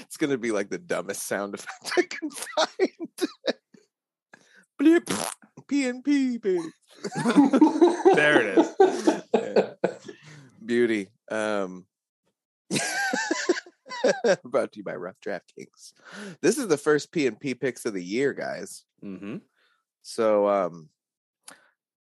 [0.00, 3.28] it's gonna be like the dumbest sound effect I can find.
[4.80, 5.30] Bleep.
[5.66, 6.40] PNP.
[8.14, 9.22] There it is.
[9.34, 9.70] Yeah.
[10.64, 11.08] Beauty.
[11.30, 11.86] Um
[14.44, 15.94] brought to you by Rough Draft Kings.
[16.40, 18.84] This is the first P and P picks of the year, guys.
[19.02, 19.36] Mm-hmm.
[20.02, 20.88] So um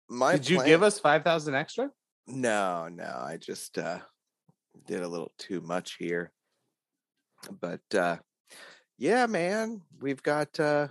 [0.09, 1.91] my Did you plan- give us 5,000 extra?
[2.27, 3.99] No, no, I just uh
[4.87, 6.31] did a little too much here.
[7.61, 8.17] But uh
[8.97, 10.89] yeah, man, we've got uh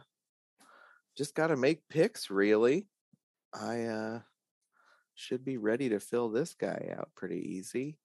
[1.16, 2.86] just got to make picks really.
[3.52, 4.20] I uh
[5.14, 7.98] should be ready to fill this guy out pretty easy.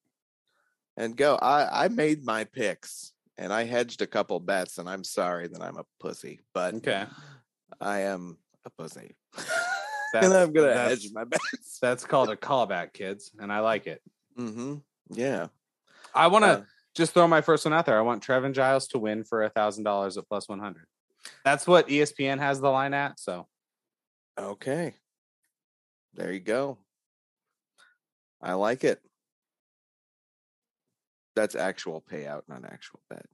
[0.97, 1.35] And go.
[1.35, 5.61] I I made my picks and I hedged a couple bets and I'm sorry that
[5.61, 7.05] I'm a pussy, but Okay.
[7.81, 9.15] I am a pussy.
[10.13, 11.79] That's- and I'm going to hedge my bets.
[11.81, 13.99] That's called a callback, kids, and I like it.
[14.37, 14.75] Mm-hmm.
[15.09, 15.47] Yeah.
[16.13, 16.63] I want to Uh,
[16.95, 17.97] just throw my first one out there.
[17.97, 20.85] I want Trevin Giles to win for a thousand dollars at plus one hundred.
[21.43, 23.19] That's what ESPN has the line at.
[23.19, 23.47] So
[24.39, 24.93] Okay.
[26.13, 26.77] There you go.
[28.39, 28.99] I like it.
[31.35, 33.25] That's actual payout, not actual bet.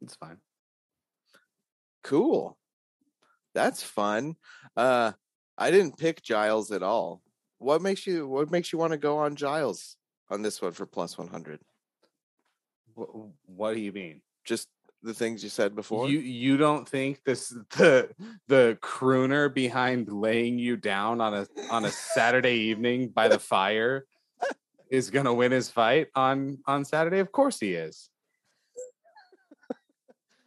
[0.00, 0.38] it's fine.
[2.02, 2.56] Cool.
[3.54, 4.36] That's fun.
[4.76, 5.12] Uh
[5.58, 7.22] I didn't pick Giles at all.
[7.58, 9.96] What makes you what makes you want to go on Giles
[10.30, 11.60] on this one for plus 100?
[12.94, 13.08] What,
[13.46, 14.20] what do you mean?
[14.44, 14.68] Just
[15.02, 16.08] the things you said before?
[16.08, 18.10] You you don't think this the
[18.48, 24.06] the crooner behind laying you down on a on a Saturday evening by the fire
[24.90, 27.18] is gonna win his fight on on Saturday?
[27.18, 28.08] Of course he is.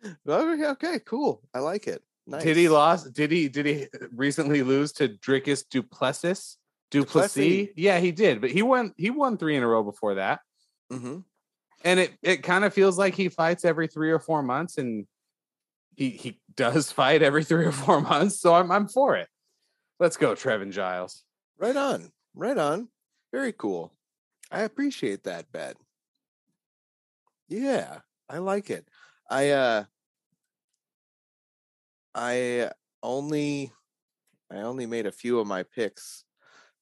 [0.28, 1.42] okay, okay, cool.
[1.54, 2.04] I like it.
[2.26, 2.44] Nice.
[2.44, 3.14] Did he lost?
[3.14, 6.58] Did he did he recently lose to Dricus Du Plessis?
[6.92, 7.34] Duplessis?
[7.34, 7.74] Du Plessis.
[7.76, 8.40] Yeah, he did.
[8.40, 10.42] But he won he won three in a row before that.
[10.92, 11.24] Mhm.
[11.84, 15.08] And it it kind of feels like he fights every three or four months and
[15.96, 18.40] he he does fight every three or four months.
[18.40, 19.28] So I'm I'm for it.
[20.00, 21.24] Let's go, Trevin Giles.
[21.58, 22.12] Right on.
[22.36, 22.90] Right on.
[23.34, 23.92] Very cool.
[24.52, 25.78] I appreciate that bet.
[27.47, 28.88] Yeah, I like it.
[29.30, 29.84] I uh
[32.16, 32.72] I
[33.04, 33.72] only
[34.52, 36.24] I only made a few of my picks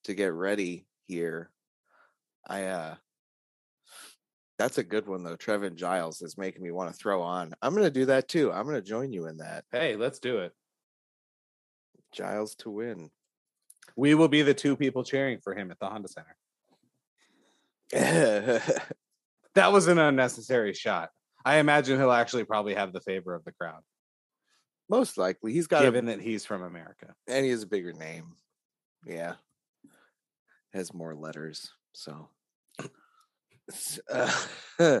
[0.04, 1.50] to get ready here.
[2.46, 2.94] I uh
[4.58, 5.36] that's a good one though.
[5.36, 7.54] Trevin Giles is making me want to throw on.
[7.62, 8.50] I'm gonna do that too.
[8.50, 9.64] I'm gonna join you in that.
[9.70, 10.52] Hey, let's do it.
[12.12, 13.10] Giles to win.
[13.96, 16.36] We will be the two people cheering for him at the Honda Center.
[19.54, 21.10] That was an unnecessary shot.
[21.44, 23.80] I imagine he'll actually probably have the favor of the crowd,
[24.88, 25.52] Most likely.
[25.52, 27.14] He's got a given that he's from America.
[27.26, 28.34] and he has a bigger name.
[29.04, 29.34] Yeah,
[30.72, 31.72] has more letters.
[31.92, 32.28] So,
[34.12, 34.30] uh,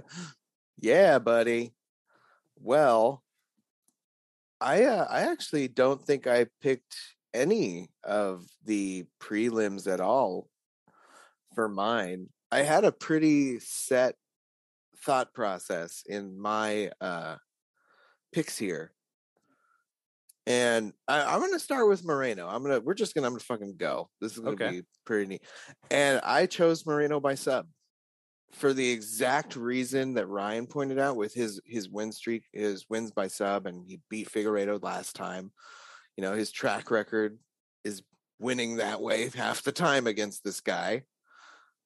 [0.80, 1.74] yeah, buddy.
[2.60, 3.22] Well,
[4.60, 6.96] I uh, I actually don't think I picked
[7.32, 10.48] any of the prelims at all
[11.54, 12.28] for mine.
[12.50, 14.16] I had a pretty set
[14.96, 17.36] thought process in my uh
[18.32, 18.92] picks here.
[20.46, 22.48] And I, I'm gonna start with Moreno.
[22.48, 24.10] I'm gonna we're just gonna I'm gonna fucking go.
[24.20, 24.80] This is gonna Okay.
[24.80, 25.42] be pretty neat.
[25.90, 27.68] And I chose Moreno by sub
[28.52, 33.10] for the exact reason that Ryan pointed out with his his win streak, his wins
[33.12, 35.52] by sub, and he beat Figueiredo last time.
[36.16, 37.38] You know, his track record
[37.84, 38.02] is
[38.38, 41.04] winning that way half the time against this guy.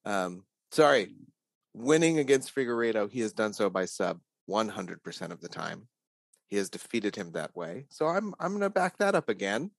[0.05, 1.09] Um, sorry,
[1.73, 4.19] winning against Figueiredo, he has done so by sub
[4.49, 5.87] 100% of the time.
[6.47, 7.85] He has defeated him that way.
[7.89, 9.71] So I'm I'm going to back that up again.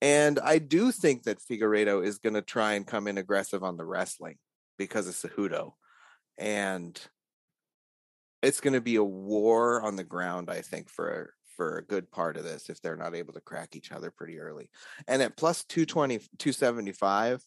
[0.00, 3.76] And I do think that Figueiredo is going to try and come in aggressive on
[3.76, 4.36] the wrestling
[4.78, 5.72] because of Cejudo.
[6.38, 7.00] And
[8.42, 12.10] it's going to be a war on the ground, I think, for for a good
[12.10, 14.70] part of this if they're not able to crack each other pretty early.
[15.06, 17.42] And at plus 220 275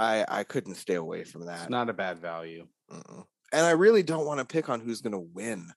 [0.00, 1.62] I I couldn't stay away from that.
[1.62, 2.66] It's not a bad value.
[2.90, 3.24] Mm-mm.
[3.52, 5.70] And I really don't want to pick on who's going to win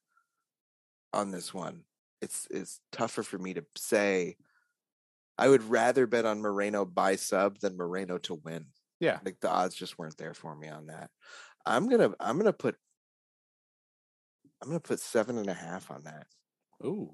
[1.12, 1.82] on this one.
[2.22, 4.38] It's it's tougher for me to say.
[5.38, 8.68] I would rather bet on Moreno by sub than Moreno to win.
[9.00, 9.20] Yeah.
[9.26, 11.10] Like the odds just weren't there for me on that.
[11.66, 12.76] I'm gonna I'm gonna put
[14.62, 16.28] I'm gonna put seven and a half on that.
[16.86, 17.12] Ooh.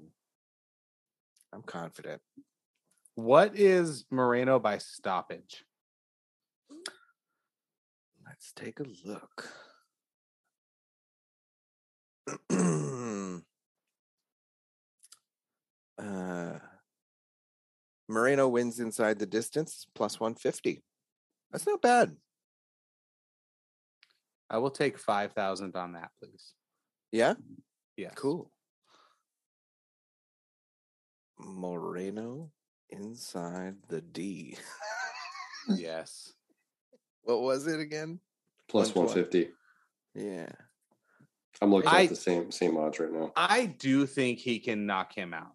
[1.52, 2.20] I'm confident.
[3.16, 5.64] What is Moreno by stoppage?
[8.40, 9.50] Let's take a look.
[15.98, 16.58] uh,
[18.08, 20.82] Moreno wins inside the distance plus 150.
[21.50, 22.16] That's not bad.
[24.48, 26.54] I will take 5,000 on that, please.
[27.12, 27.34] Yeah,
[27.98, 28.14] Yes.
[28.16, 28.50] cool.
[31.38, 32.52] Moreno
[32.88, 34.56] inside the D.
[35.68, 36.32] Yes.
[37.22, 38.18] what was it again?
[38.70, 39.48] Plus 120.
[39.48, 39.52] 150.
[40.14, 40.48] Yeah.
[41.60, 43.32] I'm looking I- at the same same odds right now.
[43.36, 45.52] I do think he can knock him out.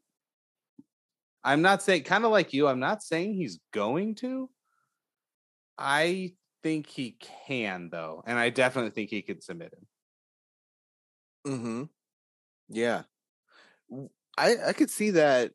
[1.43, 4.49] I'm not saying, kind of like you, I'm not saying he's going to.
[5.77, 8.23] I think he can, though.
[8.25, 11.53] And I definitely think he could submit him.
[11.53, 11.83] Mm-hmm.
[12.69, 13.03] Yeah.
[14.37, 15.51] I I could see that.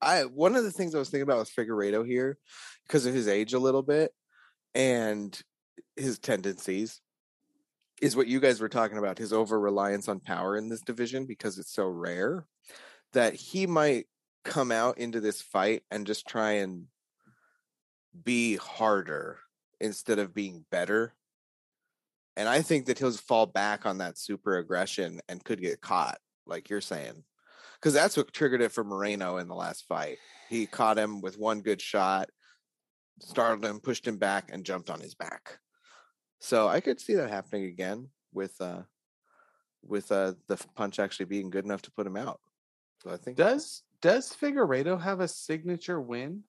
[0.00, 2.38] I one of the things I was thinking about with Figueiredo here,
[2.86, 4.12] because of his age a little bit
[4.74, 5.40] and
[5.96, 7.00] his tendencies,
[8.00, 11.24] is what you guys were talking about, his over reliance on power in this division
[11.24, 12.46] because it's so rare
[13.12, 14.06] that he might
[14.44, 16.86] come out into this fight and just try and
[18.24, 19.38] be harder
[19.80, 21.14] instead of being better.
[22.36, 26.18] And I think that he'll fall back on that super aggression and could get caught,
[26.46, 27.22] like you're saying.
[27.74, 30.18] Because that's what triggered it for Moreno in the last fight.
[30.48, 32.30] He caught him with one good shot,
[33.20, 35.58] startled him, pushed him back, and jumped on his back.
[36.42, 38.82] So I could see that happening again with uh
[39.84, 42.40] with uh the punch actually being good enough to put him out.
[43.02, 46.42] So I think Does does Figueiredo have a signature win?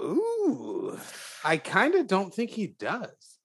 [0.00, 0.98] Ooh.
[1.44, 3.38] I kind of don't think he does.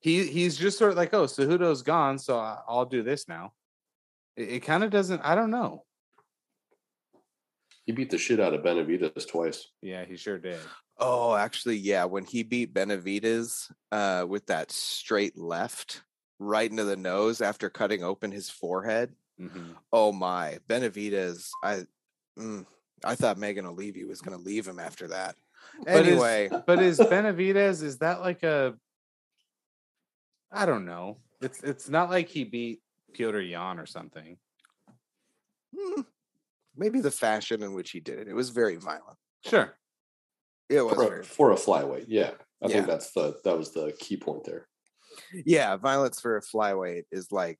[0.00, 3.52] He he's just sort of like, oh, Cejudo's gone, so I- I'll do this now.
[4.36, 5.20] It, it kind of doesn't.
[5.24, 5.84] I don't know.
[7.84, 9.68] He beat the shit out of Benavides twice.
[9.80, 10.58] Yeah, he sure did.
[10.98, 12.04] Oh, actually, yeah.
[12.04, 16.02] When he beat Benavides uh, with that straight left
[16.38, 19.14] right into the nose after cutting open his forehead.
[19.40, 19.74] Mhm.
[19.92, 21.50] Oh my, Benavides!
[21.62, 21.82] I,
[22.38, 22.64] mm,
[23.04, 25.36] I thought Megan Olivi was going to leave him after that.
[25.84, 28.74] But is- Anyway, but is Benavides is that like a?
[30.50, 31.18] I don't know.
[31.42, 32.80] It's it's not like he beat
[33.14, 34.38] Petr Yan or something.
[35.74, 36.06] mm,
[36.74, 38.28] maybe the fashion in which he did it.
[38.28, 39.18] It was very violent.
[39.44, 39.74] Sure.
[40.68, 42.06] It was For a, for a flyweight.
[42.08, 42.32] Yeah.
[42.62, 42.74] I Yeah.
[42.74, 44.66] think that's the that was the key point there.
[45.32, 45.76] yeah.
[45.76, 47.58] Violence for a flyweight is like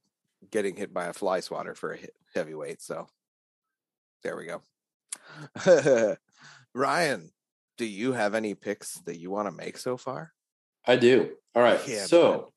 [0.50, 1.98] getting hit by a fly swatter for a
[2.34, 2.82] heavyweight.
[2.82, 3.06] So
[4.22, 4.62] there we go.
[6.74, 7.30] Ryan,
[7.76, 10.32] do you have any picks that you want to make so far?
[10.86, 11.36] I do.
[11.54, 11.80] All right.
[11.88, 12.52] Yeah, so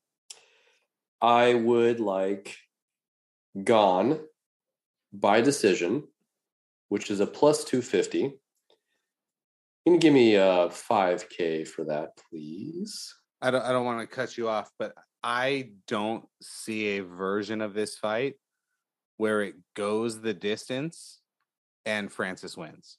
[1.20, 2.56] I would like
[3.64, 4.20] Gane
[5.12, 6.06] by decision,
[6.88, 8.38] which is a plus 250.
[9.84, 13.14] Can you give me uh, a 5K for that, please?
[13.42, 17.60] I don't I don't want to cut you off, but I don't see a version
[17.62, 18.34] of this fight
[19.16, 21.20] where it goes the distance
[21.86, 22.98] and Francis wins.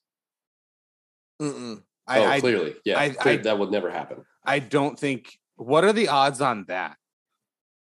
[1.42, 1.84] Mm-mm.
[2.08, 2.76] I oh, I, clearly.
[2.86, 3.00] Yeah.
[3.00, 4.24] I- clear- I- that would never happen.
[4.44, 6.98] I don't think what are the odds on that?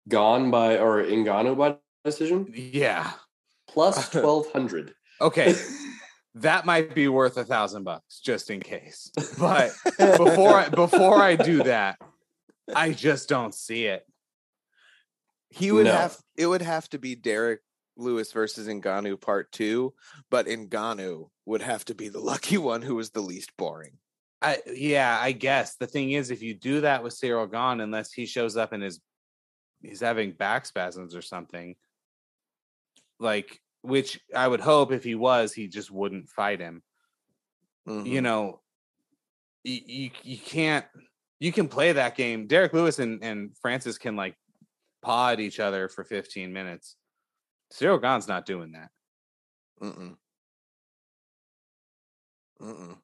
[0.08, 3.10] Gane by or Ngannou by decision, Yeah.
[3.68, 4.94] plus 1200.
[5.20, 5.54] Okay.
[6.36, 9.10] that might be worth a thousand bucks just in case.
[9.38, 11.98] But before I, before I do that,
[12.74, 14.04] I just don't see it.
[15.50, 15.92] He would No.
[15.92, 17.60] have it would have to be Derrick
[17.96, 19.94] Lewis versus Ngannou part two,
[20.30, 23.98] but Ngannou would have to be the lucky one who was the least boring.
[24.42, 28.12] I yeah, I guess the thing is, if you do that with Ciryl Gane, unless
[28.12, 29.00] he shows up and is
[29.82, 31.76] he's having back spasms or something,
[33.18, 36.82] like which I would hope if he was, he just wouldn't fight him.
[37.86, 38.22] You Mhm.
[38.22, 38.62] know,
[39.64, 40.84] you, you you can't
[41.38, 42.46] you can play that game.
[42.46, 44.36] Derrick Lewis and and Francis can like
[45.02, 46.96] pod each other for 15 minutes.
[47.72, 48.90] Ciryl Gane's not doing that.
[49.80, 50.16] Mm-mm.
[52.60, 52.96] Mm-mm.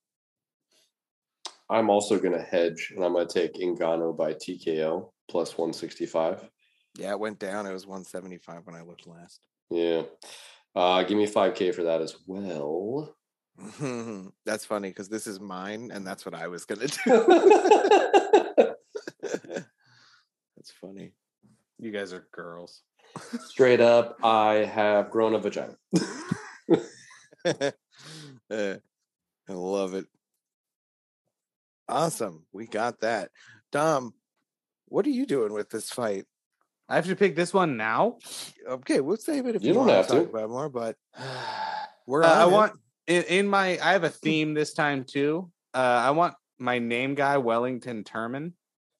[1.68, 6.48] I'm also going to hedge and I'm going to take Ngannou by TKO plus 165.
[6.98, 7.66] Yeah, it went down.
[7.66, 9.40] It was 175 when I looked last.
[9.70, 10.02] Yeah.
[10.74, 13.14] Uh, give me 5K for that as well.
[14.46, 16.96] that's funny because this is mine, and that's what I was gonna do.
[20.56, 21.12] that's funny.
[21.78, 22.82] You guys are girls.
[23.44, 25.76] Straight up, I have grown a vagina.
[27.44, 28.76] Uh,
[29.48, 30.06] I love it.
[31.88, 32.44] Awesome.
[32.52, 33.30] We got that.
[33.70, 34.14] Dom,
[34.86, 36.26] what are you doing with this fight?
[36.88, 38.18] I have to pick this one now.
[38.68, 40.96] Okay, we'll save it if You you, don't want have to talk about more, but
[42.06, 42.50] we're Uh, I it.
[42.50, 42.72] want
[43.06, 45.50] in, in my I have a theme this time too.
[45.74, 48.52] Uh, I want my name guy Wellington Turman.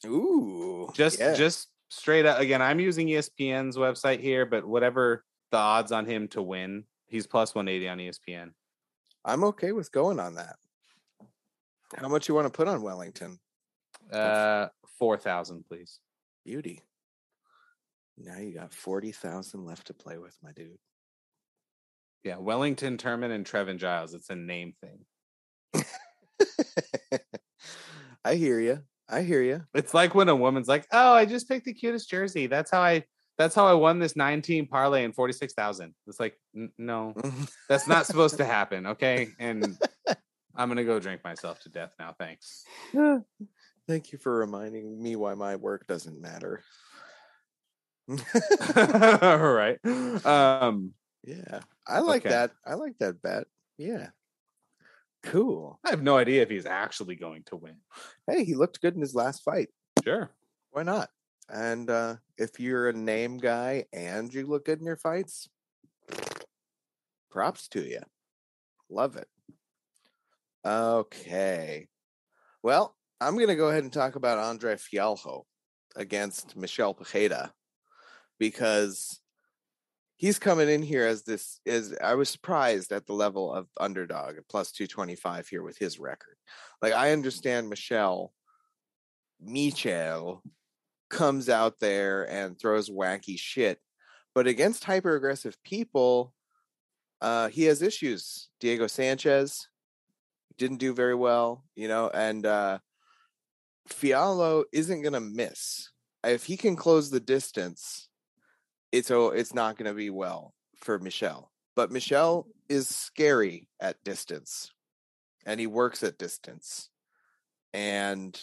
[0.06, 0.90] Ooh.
[0.94, 1.34] Just yeah.
[1.34, 2.62] just straight up again.
[2.62, 7.54] I'm using ESPN's website here, but whatever the odds on him to win, he's plus
[7.54, 8.52] 180 on ESPN.
[9.24, 10.56] I'm okay with going on that.
[11.96, 13.38] How much you want to put on Wellington?
[14.10, 14.68] Uh,
[14.98, 16.00] four thousand, please.
[16.44, 16.82] Beauty.
[18.24, 20.78] Now you got 40,000 left to play with, my dude.
[22.22, 24.14] Yeah, Wellington Turman and Trevin Giles.
[24.14, 25.04] It's a name thing.
[28.24, 28.82] I hear you.
[29.08, 29.64] I hear you.
[29.74, 32.46] It's like when a woman's like, "Oh, I just picked the cutest jersey.
[32.46, 33.04] That's how I.
[33.38, 37.14] That's how I won this 19 parlay and 46,000." It's like, n- no,
[37.68, 38.86] that's not supposed to happen.
[38.86, 39.76] Okay, and
[40.54, 42.14] I'm gonna go drink myself to death now.
[42.16, 42.64] Thanks.
[43.88, 46.62] Thank you for reminding me why my work doesn't matter.
[48.08, 48.16] All
[49.52, 49.78] right.
[50.24, 50.94] Um,
[51.24, 52.30] yeah, I like Okay.
[52.30, 52.52] that.
[52.66, 53.46] I like that bet.
[53.78, 54.08] Yeah,
[55.22, 55.78] cool.
[55.84, 57.76] I have no idea if he's actually going to win.
[58.26, 59.68] Hey, he looked good in his last fight.
[60.04, 60.30] Sure.
[60.70, 61.10] Why not?
[61.48, 65.48] And uh, if you're a name guy and you look good in your fights,
[67.30, 68.00] props to you.
[68.88, 69.28] Love it.
[70.64, 71.88] Okay.
[72.62, 75.44] Well, I'm going to go ahead and talk about Andre Fialho
[75.96, 77.52] against Michel Pereira
[78.42, 79.20] because
[80.16, 84.36] he's coming in here as this is I was surprised at the level of underdog
[84.36, 86.34] at plus 225 here with his record.
[86.82, 88.32] Like I understand Michelle
[89.40, 90.42] Michel
[91.08, 93.78] comes out there and throws wacky shit,
[94.34, 96.34] but against hyper aggressive people,
[97.20, 98.48] uh, he has issues.
[98.58, 99.68] Diego Sanchez
[100.58, 102.80] didn't do very well, you know, and uh,
[103.88, 105.90] Fialho isn't going to miss.
[106.24, 108.08] If he can close the distance,
[108.92, 111.50] it's oh, it's not going to be well for Michel.
[111.74, 114.70] But Michel is scary at distance,
[115.46, 116.90] and he works at distance,
[117.72, 118.40] and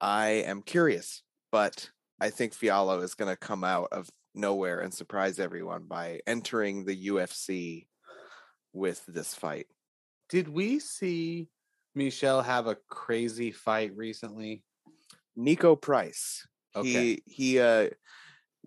[0.00, 1.90] I am curious, but
[2.20, 6.84] I think Fialho is going to come out of nowhere and surprise everyone by entering
[6.84, 7.86] the UFC
[8.72, 9.66] with this fight.
[10.28, 11.48] Did we see
[11.94, 14.62] Michel have a crazy fight recently?
[15.38, 16.46] Niko Price.
[16.74, 16.90] Okay.
[16.90, 17.88] He he uh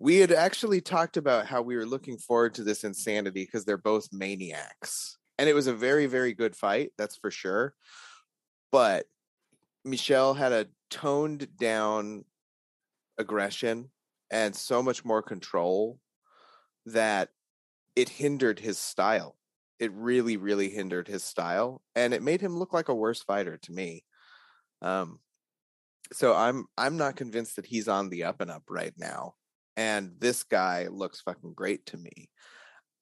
[0.00, 3.76] we had actually talked about how we were looking forward to this insanity because they're
[3.76, 5.18] both maniacs.
[5.38, 7.74] And it was a very, very good fight, that's for sure.
[8.72, 9.04] But
[9.84, 12.24] Michel had a toned down
[13.18, 13.90] aggression
[14.30, 15.98] and so much more control
[16.86, 17.28] that
[17.94, 19.36] it hindered his style.
[19.78, 23.58] It really, really hindered his style, and it made him look like a worse fighter
[23.62, 24.04] to me.
[24.82, 25.20] Um,
[26.12, 29.34] so I'm I'm not convinced that he's on the up and up right now.
[29.80, 32.28] And this guy looks fucking great to me.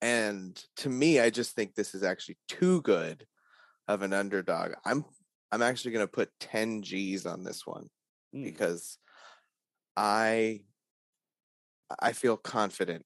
[0.01, 3.27] And to me, I just think this is actually too good
[3.89, 4.71] of an underdog.
[4.85, 5.03] I'm
[5.51, 7.89] I'm actually going to put 10 G's on this one
[8.33, 8.45] Mm.
[8.45, 8.97] because
[9.97, 10.61] I
[11.99, 13.03] I feel confident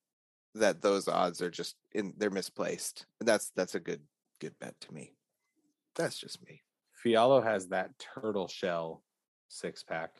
[0.53, 3.07] that those odds are just in they're misplaced.
[3.21, 4.01] That's that's a good
[4.39, 5.15] good bet to me.
[5.95, 6.61] That's just me.
[7.03, 9.03] Fialho has that turtle shell
[9.47, 10.11] six pack.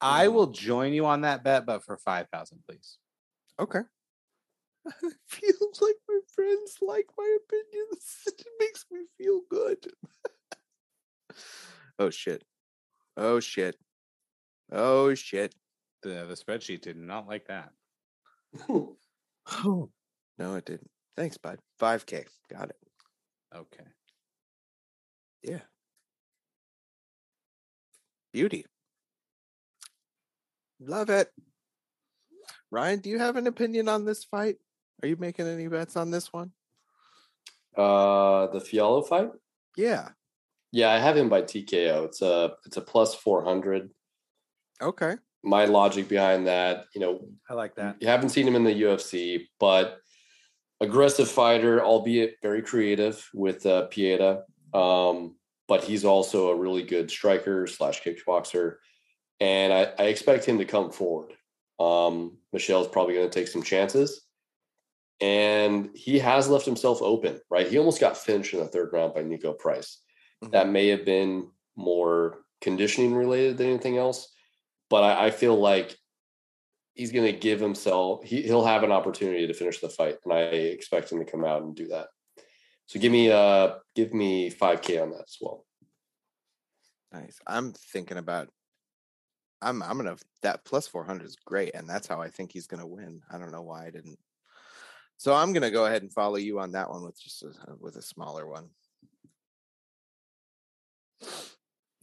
[0.00, 2.98] I will join you on that bet, but for five thousand, please.
[3.58, 3.80] Okay.
[4.86, 8.22] I feel like my friends like my opinions.
[8.26, 9.78] It makes me feel good.
[11.98, 12.44] oh shit.
[13.16, 13.76] Oh shit.
[14.70, 15.54] Oh shit.
[16.02, 17.70] The the spreadsheet did not like that.
[18.68, 19.90] Oh
[20.38, 20.90] no, it didn't.
[21.16, 21.58] Thanks, bud.
[21.80, 22.26] 5k.
[22.50, 22.76] Got it.
[23.54, 23.84] Okay.
[25.42, 25.60] Yeah.
[28.32, 28.66] Beauty.
[30.86, 31.30] Love it.
[32.70, 34.56] Ryan, do you have an opinion on this fight?
[35.02, 36.52] Are you making any bets on this one?
[37.76, 39.30] Uh, the Fialho fight.
[39.76, 40.08] Yeah.
[40.72, 42.06] Yeah, I have him by TKO.
[42.06, 43.90] It's a it's a plus four hundred.
[44.80, 45.16] Okay.
[45.42, 47.96] My logic behind that, you know, I like that.
[48.00, 49.98] you haven't seen him in the UFC, but
[50.80, 54.42] aggressive fighter, albeit very creative with uh, Pieta.
[54.74, 55.36] Um,
[55.68, 58.76] but he's also a really good striker slash kickboxer,
[59.40, 61.32] and I, I expect him to come forward.
[61.78, 64.22] Um, Michel's probably going to take some chances,
[65.20, 67.40] and he has left himself open.
[67.50, 70.00] Right, he almost got finished in the third round by Niko Price.
[70.50, 74.32] That may have been more conditioning related than anything else,
[74.90, 75.96] but I, I feel like
[76.94, 80.32] he's going to give himself he, he'll have an opportunity to finish the fight and
[80.32, 82.06] i expect him to come out and do that
[82.86, 85.66] so give me uh give me 5k on that as well
[87.12, 87.38] Nice.
[87.46, 88.48] I'm thinking about
[89.62, 92.86] I'm I'm gonna that plus 400 is great, and that's how I think he's gonna
[92.86, 93.22] win.
[93.30, 94.18] I don't know why I didn't.
[95.16, 97.96] So I'm gonna go ahead and follow you on that one with just a, with
[97.96, 98.68] a smaller one.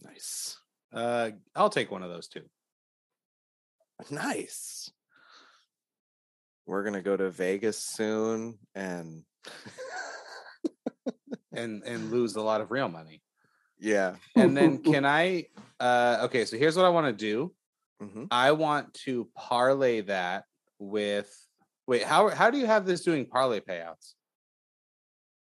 [0.02, 0.58] Nice,
[0.92, 2.42] Uh, I'll take one of those two.
[4.10, 4.90] nice.
[6.66, 9.24] We're gonna go to Vegas soon, and
[11.52, 13.22] and and lose a lot of real money.
[13.78, 15.46] Yeah, And then can I
[15.80, 17.54] uh okay, so here's what I want to do.
[18.00, 20.44] hmm I want to parlay that
[20.78, 21.30] with
[21.86, 24.14] wait, how how do you have this doing parlay payouts?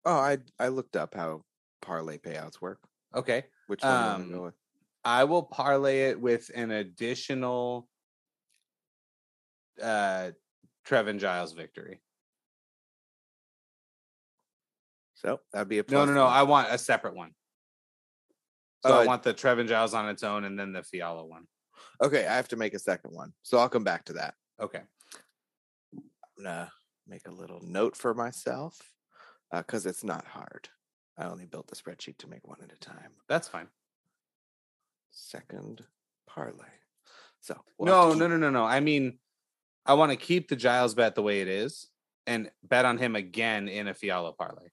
[0.04, 1.44] Oh, I I looked up how
[1.80, 2.80] parlay payouts work.
[3.14, 3.44] Okay.
[3.66, 4.54] Which one do you Um, go with?
[5.04, 7.88] I will parlay it with an additional
[9.80, 10.30] uh
[10.86, 12.00] Trevin Giles victory.
[15.14, 16.24] So that'd be a No, no, no.
[16.24, 16.32] one.
[16.32, 17.34] I want a separate one.
[18.86, 21.46] So I Uh, want the Trevin Giles on its own and then the Fialho one.
[22.02, 24.34] Okay, I have to make a second one, so I'll come back to that.
[24.60, 24.82] Okay.
[25.96, 26.02] I'm
[26.36, 26.72] gonna
[27.06, 28.78] make a little note for myself
[29.50, 30.68] because it's not hard.
[31.16, 33.12] I only built the spreadsheet to make one at a time.
[33.28, 33.68] That's fine.
[35.12, 35.86] Second
[36.26, 36.66] parlay.
[37.40, 38.64] So we'll No, to no, no, no, no.
[38.64, 39.18] I mean,
[39.86, 41.88] I want to keep the Giles bet the way it is
[42.26, 44.68] and bet on him again in a Fialho parlay.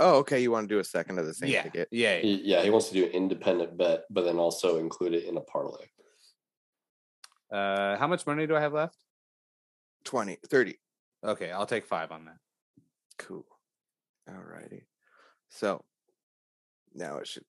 [0.00, 0.40] Oh, okay.
[0.40, 1.88] You want to do a second of the same yeah, ticket?
[1.90, 2.20] yeah, yeah.
[2.20, 5.36] He, yeah, he wants to do an independent bet, but then also include it in
[5.36, 5.86] a parlay.
[7.52, 8.96] Uh, how much money do I have left?
[10.04, 10.76] 20, 30.
[11.24, 12.36] Okay, I'll take five on that.
[13.18, 13.46] Cool.
[14.28, 14.86] All righty.
[15.50, 15.84] So
[16.94, 17.44] now it should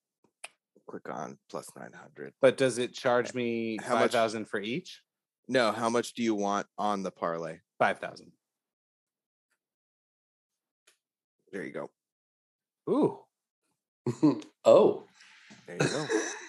[0.88, 2.34] click on plus 900.
[2.41, 5.02] But does it charge me How much- five thousand for each?
[5.48, 7.60] No, how much do you want on the parlay?
[7.78, 8.32] Five thousand.
[11.52, 11.89] There you go.
[12.89, 13.19] Ooh,
[14.65, 15.05] oh.
[15.67, 15.89] There you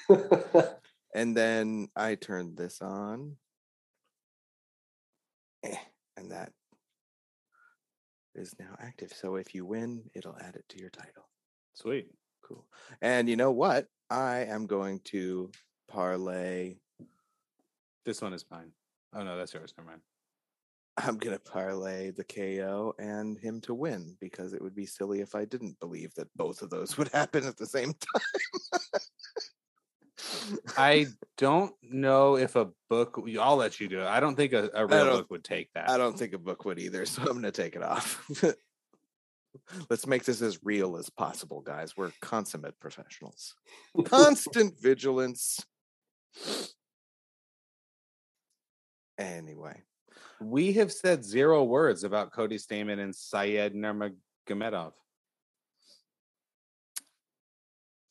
[0.09, 0.77] go.
[1.15, 3.37] and then I turn this on.
[5.65, 5.77] Eh,
[6.17, 6.53] and that
[8.35, 9.13] is now active.
[9.13, 11.29] So if you win, it'll add it to your title.
[11.75, 12.09] sweet.
[12.43, 12.65] Cool.
[13.03, 13.89] And you know what?
[14.09, 15.51] I am going to
[15.89, 16.77] parlay.
[18.05, 18.71] This one is mine.
[19.15, 19.75] Oh no, that's yours.
[19.77, 20.03] Never mind.
[20.99, 25.21] I'm going to parlay the KO and him to win because it would be silly
[25.21, 29.01] if I didn't believe that both of those would happen at the same time.
[30.79, 33.23] I don't know if a book.
[33.39, 34.07] I'll let you do it.
[34.07, 35.91] I don't think a, a real book would take that.
[35.91, 38.25] I don't think a book would either, so I'm going to take it off.
[39.91, 41.97] Let's make this as real as possible, guys.
[41.97, 43.55] We're consummate professionals.
[44.05, 45.65] Constant vigilance.
[49.19, 49.83] Anyway,
[50.41, 54.93] We have said zero words about Cody Stamann and Said Nurmagomedov.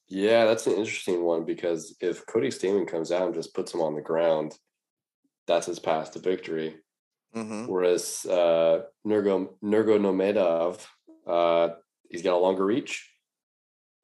[0.08, 3.82] yeah, that's an interesting one because if Cody Stamann comes out and just puts him
[3.82, 4.58] on the ground,
[5.48, 6.76] that's his path to victory.
[7.36, 9.50] mhm, Whereas uh, Nurgo
[11.28, 11.70] uh,
[12.10, 13.12] he's got a longer reach.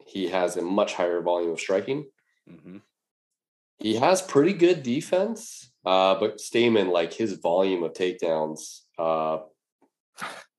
[0.08, 2.10] He has a much higher volume of striking.
[2.48, 2.78] hmm
[3.80, 9.40] He has pretty good defense, uh, but Stamann, like his volume of takedowns, uh,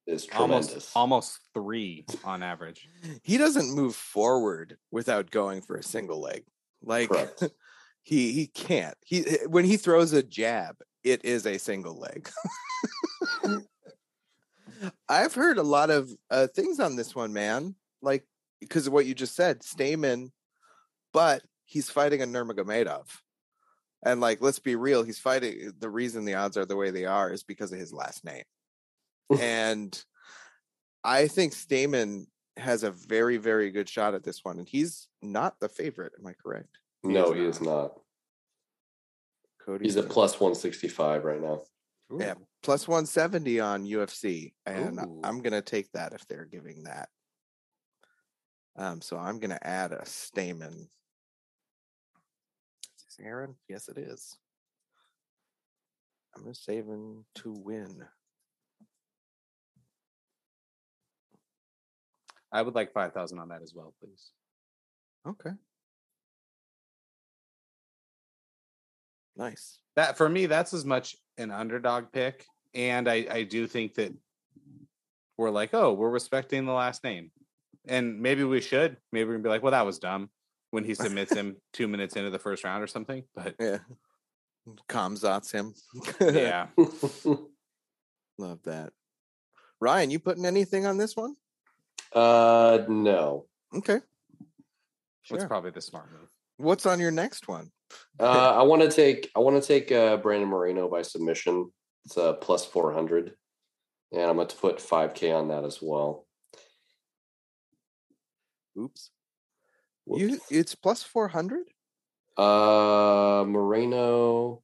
[0.06, 0.68] is tremendous.
[0.68, 2.88] Almost, almost three on average.
[3.22, 6.44] he doesn't move forward without going for a single leg.
[6.82, 7.10] Like
[8.02, 8.96] he he can't.
[9.04, 12.30] He when he throws a jab, it is a single leg.
[15.08, 17.76] I've heard a lot of uh, things on this one, man.
[18.00, 18.24] Like
[18.60, 20.30] because of what you just said, Stamann,
[21.12, 23.04] but he's fighting a Nurmagomedov.
[24.04, 25.72] And like, let's be real, he's fighting.
[25.78, 28.44] The reason the odds are the way they are is because of his last name.
[29.40, 30.02] and
[31.04, 32.26] I think Stamann
[32.56, 36.12] has a very, very good shot at this one, and he's not the favorite.
[36.18, 36.78] Am I correct?
[37.04, 37.92] no, is he is not.
[39.64, 39.84] Cody.
[39.84, 41.62] He's at plus 165 right now.
[42.18, 45.20] Yeah, plus 170 on UFC, and I- Ooh.
[45.24, 47.08] I'm gonna take that if they're giving that.
[48.76, 50.88] Um, so I'm gonna add a Stamann.
[53.20, 53.54] Aaron?
[53.68, 54.36] Yes, it is.
[56.36, 58.04] I'm save him to win.
[62.50, 64.30] I would like five thousand on that as well, please.
[65.26, 65.50] Okay.
[69.36, 69.78] Nice.
[69.96, 72.44] That for me, that's as much an underdog pick,
[72.74, 74.14] and I I do think that
[75.36, 77.30] we're like, oh, we're respecting the last name,
[77.86, 78.96] and maybe we should.
[79.12, 80.30] Maybe we're gonna be like, well, that was dumb
[80.72, 83.22] when he submits him two minutes into the first round or something.
[83.36, 83.78] But Yeah.
[84.88, 85.74] Comzots him.
[86.20, 86.68] yeah,
[88.38, 88.92] Love that.
[89.80, 91.34] Ryan, you putting anything on this one?
[92.14, 93.46] uh, no.
[93.74, 94.00] Okay.
[95.30, 96.28] that's probably the smart move.
[96.58, 97.70] What's on your next one?
[98.20, 101.70] Uh, I want to take I want to take uh, Brandon Moreno by submission.
[102.04, 103.32] It's a plus 400,
[104.12, 106.26] and I'm going to put 5k on that as well.
[108.78, 109.10] Oops.
[110.06, 110.22] Whoops.
[110.22, 111.60] You it's plus 400?
[112.36, 114.62] Uh, Moreno.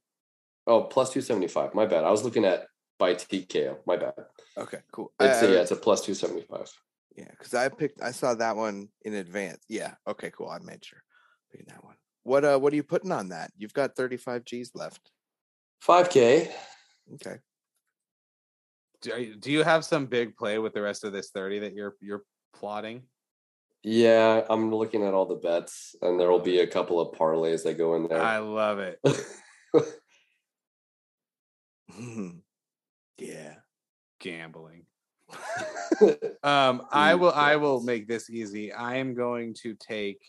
[0.67, 1.75] Oh, plus 275.
[1.75, 2.05] My bad.
[2.05, 2.67] I was looking at
[2.99, 3.79] by TKO.
[3.87, 4.15] My bad.
[4.57, 5.13] Okay, cool.
[5.21, 6.71] It's I- a, I- yeah, it's a plus 275.
[7.17, 9.65] Yeah, because I picked I saw that one in advance.
[9.69, 9.95] Yeah.
[10.07, 10.49] Okay, cool.
[10.51, 11.03] I made sure.
[11.51, 11.97] Picking that one.
[12.23, 13.51] What uh what are you putting on that?
[13.57, 15.11] You've got 35 G's left.
[15.85, 16.51] 5k.
[17.15, 17.37] Okay.
[19.01, 21.73] Do, you- do you have some big play with the rest of this thirty that
[21.75, 22.23] you're you're
[22.55, 23.03] plotting?
[23.83, 27.63] Yeah, I'm looking at all the bets, and there will be a couple of parlays
[27.65, 28.21] that go in there.
[28.21, 29.01] I love it.
[33.19, 33.55] yeah.
[34.21, 34.87] Gambling.
[36.45, 37.33] Um, I will.
[37.33, 38.73] I will make this easy.
[38.73, 40.21] I am going to take.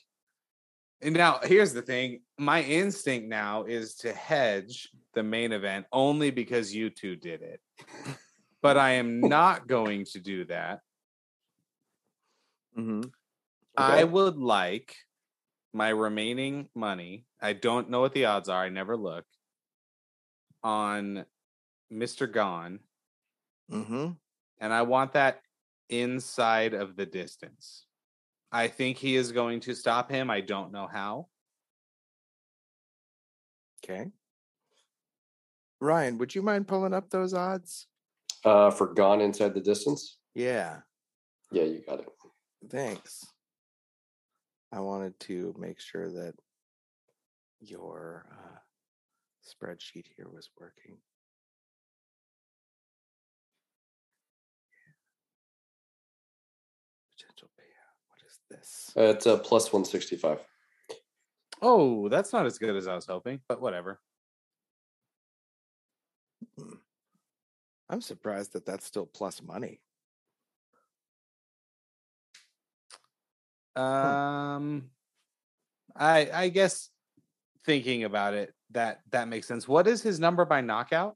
[1.01, 6.31] And now, here's the thing: my instinct now is to hedge the main event only
[6.31, 7.61] because you two did it,
[8.63, 10.79] but I am not going to do that.
[13.79, 14.93] I would like
[15.73, 17.25] my remaining money.
[17.41, 18.63] I don't know what the odds are.
[18.63, 19.25] I never look
[20.63, 21.25] on
[21.91, 22.31] Mr.
[22.31, 22.79] Gane,
[23.69, 24.11] hmm
[24.61, 25.39] and I want that
[25.87, 27.85] inside of the distance.
[28.51, 30.29] I think he is going to stop him.
[30.29, 31.27] I don't know how.
[33.83, 34.11] Okay.
[35.79, 37.87] Ryan, would you mind pulling up those odds?
[38.43, 40.17] Uh, for Gane inside the distance.
[40.35, 40.79] Yeah,
[41.51, 42.09] Yeah, you got it.
[42.69, 43.25] thanks.
[44.71, 46.35] I wanted to make sure that
[47.59, 48.59] your uh,
[49.43, 50.97] spreadsheet here was working.
[57.17, 57.97] Potential payout.
[58.07, 58.91] What is this?
[58.95, 60.39] Uh, it's a plus one sixty five.
[61.61, 63.99] Oh, that's not as good as I was hoping, but whatever.
[67.89, 69.81] I'm surprised that that's still plus money.
[73.79, 74.89] Um,
[75.95, 76.89] I I guess
[77.65, 79.67] thinking about it, that that makes sense.
[79.67, 81.15] What is his number by knockout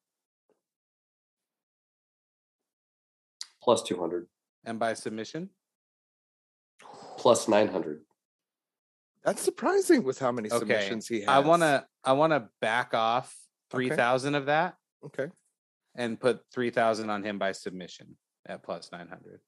[3.62, 4.28] Plus two hundred.
[4.66, 5.50] and by submission?
[7.18, 8.02] Plus nine hundred.
[9.24, 11.30] That's surprising with how many Okay, submissions he has.
[11.30, 13.34] I want to I want to back off
[13.74, 13.90] Okay.
[13.90, 15.28] 3000 of that Okay.
[15.96, 19.40] and put 3000 on him by submission at plus 900.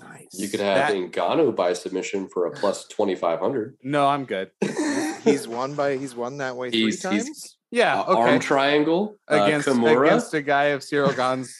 [0.00, 0.28] Nice.
[0.32, 3.76] You could have That- Ngannou by submission for a plus twenty five hundred.
[3.82, 4.50] No, I'm good.
[5.24, 5.96] He's won by.
[5.96, 7.56] He's won that way three He's- he's- times.
[7.72, 8.20] Yeah, okay.
[8.20, 10.06] Arm triangle uh, against Kimura.
[10.06, 11.56] against a guy of Ciryl Gane's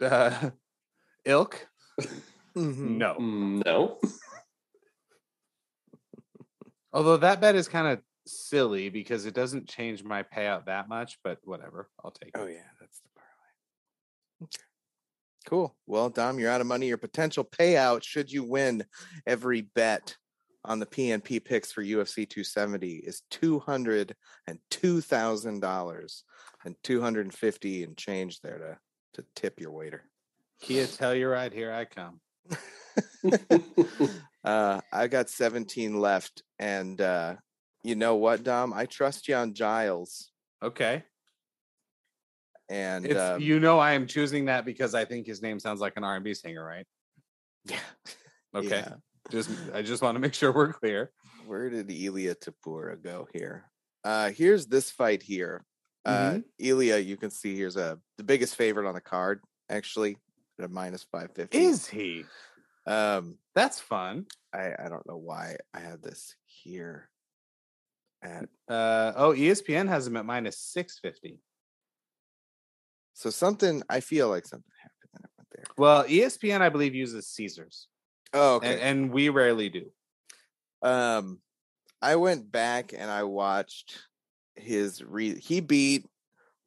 [0.00, 0.48] uh,
[1.26, 1.66] ilk.
[2.56, 2.96] Mhm.
[2.96, 3.14] No.
[3.20, 3.98] Mm, no.
[6.92, 11.18] Although that bet is kind of silly because it doesn't change my payout that much,
[11.24, 11.90] but whatever.
[12.02, 12.34] I'll take it.
[12.36, 13.03] Oh yeah, that's the parlay.
[13.03, 13.03] Okay.
[15.46, 15.74] Cool.
[15.86, 16.88] Well, Dom, you're out of money.
[16.88, 18.84] Your potential payout, should you win
[19.26, 20.16] every bet
[20.64, 24.16] on the PNP picks for UFC 270, is two hundred
[24.46, 26.24] and two thousand dollars
[26.64, 28.78] and two hundred and fifty and change there to
[29.20, 30.04] to tip your waiter.
[30.60, 32.20] Kia Telluride, here I come.
[34.44, 37.34] uh, I got 17 left, and uh,
[37.82, 38.72] you know what, Dom?
[38.72, 40.30] I trust you on Giles,
[40.64, 41.04] Okay.
[42.68, 45.94] And um, you know I am choosing that because I think his name sounds like
[45.96, 46.86] an R&B singer, right?
[47.64, 47.78] yeah,
[48.54, 48.68] Okay.
[48.86, 48.94] yeah.
[49.30, 51.10] Just I just want to make sure we're clear.
[51.46, 53.70] Where did Ilia Topuria go here?
[54.02, 55.64] Uh here's this fight here.
[56.04, 56.38] Uh Mm-hmm.
[56.58, 59.40] Ilia, you can see here's a the biggest favorite on the card,
[59.70, 60.18] actually,
[60.58, 61.58] at a minus 550.
[61.58, 62.24] Is he?
[62.86, 64.26] um That's fun.
[64.52, 67.08] I, I don't know why I have this here
[68.22, 71.40] at Uh oh, ESPN has him at minus 650.
[73.14, 75.64] So something I feel like something happened when I went there.
[75.78, 77.88] Well, ESPN I believe uses Caesars.
[78.32, 78.80] Oh, And, okay.
[78.82, 79.90] and we rarely do.
[80.82, 81.40] um
[82.02, 83.98] I went back and I watched
[84.56, 86.06] his re he beat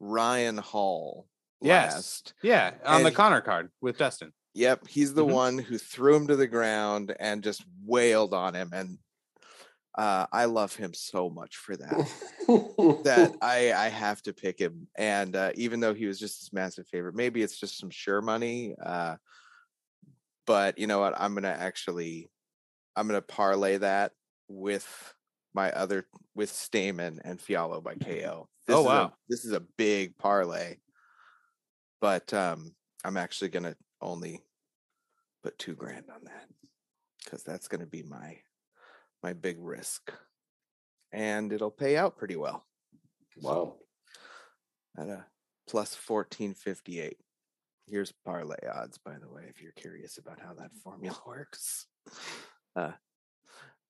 [0.00, 1.28] Ryan Hall
[1.60, 1.94] Yes.
[1.94, 2.34] last.
[2.42, 4.32] Yeah, on the And- Conor card with Dustin.
[4.54, 5.32] Yep, he's the Mhm.
[5.32, 8.98] one who threw him to the ground and just wailed on him, and
[9.98, 12.06] uh, I love him so much for that.
[13.04, 16.52] that I I have to pick him, and uh, even though he was just this
[16.52, 18.74] massive favorite, maybe it's just some sure money.
[18.82, 19.16] Uh,
[20.46, 21.14] but you know what?
[21.20, 22.30] I'm gonna actually,
[22.96, 24.12] I'm gonna parlay that
[24.48, 25.14] with
[25.54, 28.48] my other with Stamann and Fialho by KO.
[28.66, 29.12] This Oh, is a- wow.
[29.28, 30.78] this is a big parlay,
[32.00, 32.74] but um,
[33.04, 34.44] I'm actually gonna only
[35.42, 36.48] put two grand on that
[37.24, 38.38] because that's gonna be my
[39.22, 40.12] my big risk,
[41.12, 42.64] and it'll pay out pretty well
[43.42, 43.74] wow.
[44.98, 45.24] at a
[45.68, 47.16] plus 1458.
[47.86, 51.86] Here's parlay odds, by the way, if you're curious about how that formula works.
[52.76, 52.92] Uh,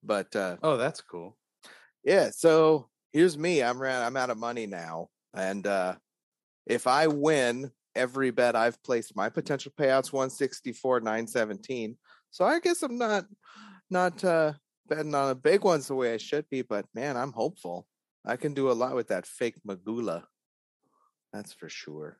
[0.02, 1.36] but uh, Oh, that's cool.
[2.04, 3.62] yeah, so here's me.
[3.62, 5.96] I'm ra- I'm out of money now, and uh,
[6.66, 11.96] if I win every bet I've placed, my potential payouts 164 917.
[12.30, 13.24] So I guess I'm not
[13.90, 14.52] not uh,
[14.88, 17.86] betting on the big ones the way I should be, but man, I'm hopeful.
[18.24, 20.24] I can do a lot with that fake Magula.
[21.32, 22.18] That's for sure.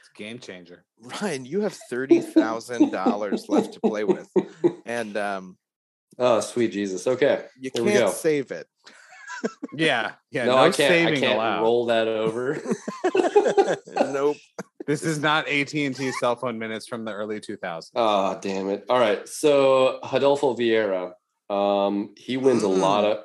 [0.00, 0.84] It's game changer.
[1.22, 4.28] Ryan, you have thirty thousand dollars left to play with,
[4.86, 5.56] and um,
[6.18, 7.06] Oh, sweet Jesus.
[7.06, 7.44] Okay.
[7.58, 8.10] you Here can't go.
[8.12, 8.66] save it.
[9.74, 10.44] Yeah, yeah.
[10.46, 10.76] no, No, I can't.
[10.76, 11.62] saving I can't allowed.
[11.62, 12.60] roll that over.
[14.12, 14.36] nope.
[14.86, 17.90] This is not AT and T cell phone minutes from the early 2000s.
[17.94, 18.84] Oh, damn it.
[18.88, 19.26] All right.
[19.28, 21.12] So Adolfo Vieira,
[21.50, 23.18] um, he wins a lot of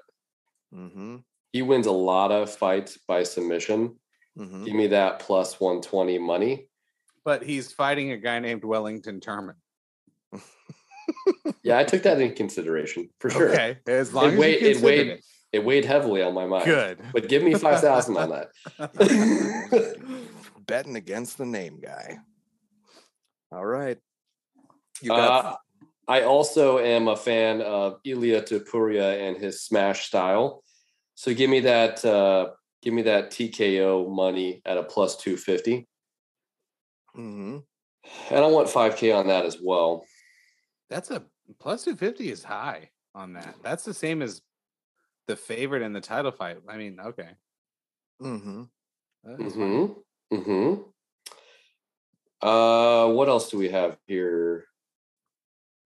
[0.73, 1.17] Mm-hmm.
[1.51, 3.95] he wins a lot of fights by submission.
[4.37, 4.65] Mm-hmm.
[4.65, 6.67] Give me that plus 120 money.
[7.25, 9.55] But he's fighting a guy named Wellington Turman.
[11.63, 13.49] Yeah, I took that in consideration for sure.
[13.49, 15.25] Okay, as long It as weighed- you it weighed- it.
[15.51, 16.65] It weighed heavily on my mind.
[16.65, 16.99] Good.
[17.11, 18.49] But give me 5,000 on that.
[20.67, 22.19] Betting against the name guy.
[23.51, 23.97] All right.
[25.01, 25.55] You got Uh,
[26.09, 30.63] I also am a fan of Ilia Topuria and his smash style.
[31.13, 32.49] So give me that uh
[32.81, 35.87] give me that TKO money at a plus 250.
[37.13, 37.57] hmm
[38.31, 40.03] And I want 5k on that as well.
[40.89, 41.23] That's a
[41.59, 43.57] plus 250 is high on that.
[43.61, 44.41] That's the same as
[45.27, 46.57] the favorite in the title fight.
[46.67, 47.29] I mean, okay.
[48.19, 48.63] hmm
[49.23, 49.95] that is fine.
[50.31, 50.35] Mm-hmm.
[50.35, 50.81] Mm-hmm.
[52.41, 54.68] Uh what else do we have here?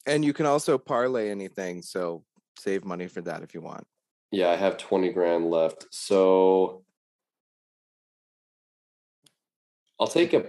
[0.06, 2.24] And you can also parlay anything, so
[2.58, 3.86] save money for that if you want.
[4.32, 5.86] Yeah, I have 20 grand left.
[5.92, 6.84] So
[10.00, 10.46] I'll take a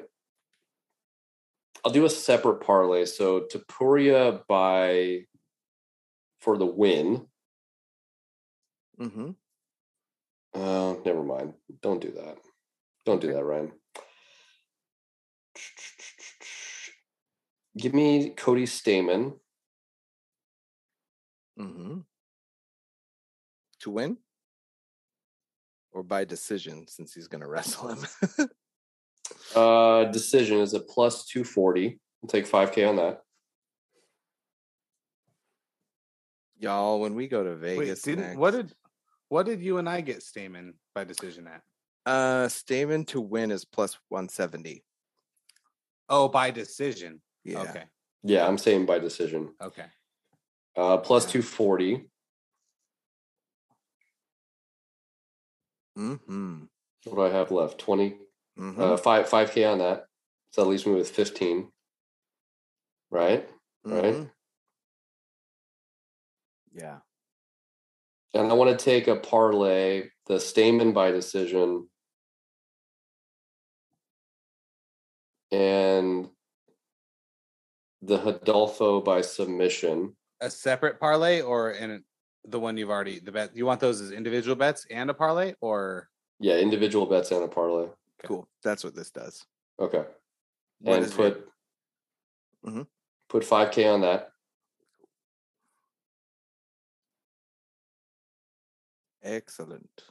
[1.85, 3.05] I'll do a separate parlay.
[3.05, 5.27] So Topuria by
[6.41, 7.27] for the win.
[8.99, 9.31] Mm hmm
[10.55, 11.55] Uh never mind.
[11.83, 12.39] Don't do that.
[13.05, 13.73] Don't do that, Ryan.
[17.77, 19.35] Give me Cody Stamann.
[21.57, 21.99] Hmm
[23.81, 24.17] To win?
[25.93, 28.07] Or by decision, since he's going to wrestle him.
[29.55, 31.99] Uh decision is a plus 240.
[32.23, 33.23] I'll take 5k on that.
[36.59, 38.73] Y'all, when we go to Wait, Vegas, didn't next, what did
[39.29, 41.63] what did you and I get Stamann by decision at?
[42.07, 44.85] uh Stamann to win is plus 170.
[46.09, 47.21] Oh, by decision.
[47.45, 47.63] Yeah.
[47.63, 47.85] Okay.
[48.23, 49.55] Yeah, I'm saying by decision.
[49.63, 49.87] Okay.
[50.77, 52.07] Uh 240.
[55.99, 56.65] Mm-hmm.
[57.05, 57.79] What do I have left?
[57.79, 58.17] 20
[58.57, 60.07] hmm uh 5 5k on that.
[60.53, 61.69] So that leaves me with 15.
[63.11, 63.49] Right?
[63.85, 64.15] right.
[64.15, 64.31] Mhm.
[66.73, 66.99] Yeah.
[68.35, 71.89] And I want to take a parlay, the Stamann by decision,
[75.53, 76.29] and
[78.03, 80.17] the Hidalgo by submission.
[80.45, 82.05] A separate parlay or in
[82.45, 85.55] the one you've already the bet you want those as individual bets and a parlay
[85.63, 87.89] or Yeah, individual bets and a parlay.
[88.25, 88.47] Cool.
[88.63, 89.47] That's what this does.
[89.81, 90.05] Okay.
[90.81, 91.37] What and put
[92.63, 92.87] your- Mhm.
[93.31, 94.33] put 5k on that.
[99.23, 100.05] Excellent.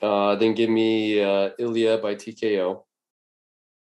[0.00, 2.84] Uh, then give me uh, Ilia by TKO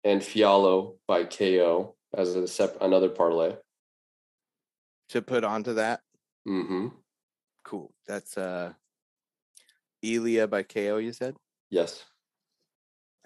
[0.04, 3.56] and Fialho by KO as a sep- another parlay.
[5.10, 6.00] To put onto that.
[6.46, 6.88] Mm-hmm.
[7.64, 7.92] Cool.
[8.06, 8.72] That's uh
[10.02, 11.36] Ilia by KO, you said?
[11.70, 12.04] Yes.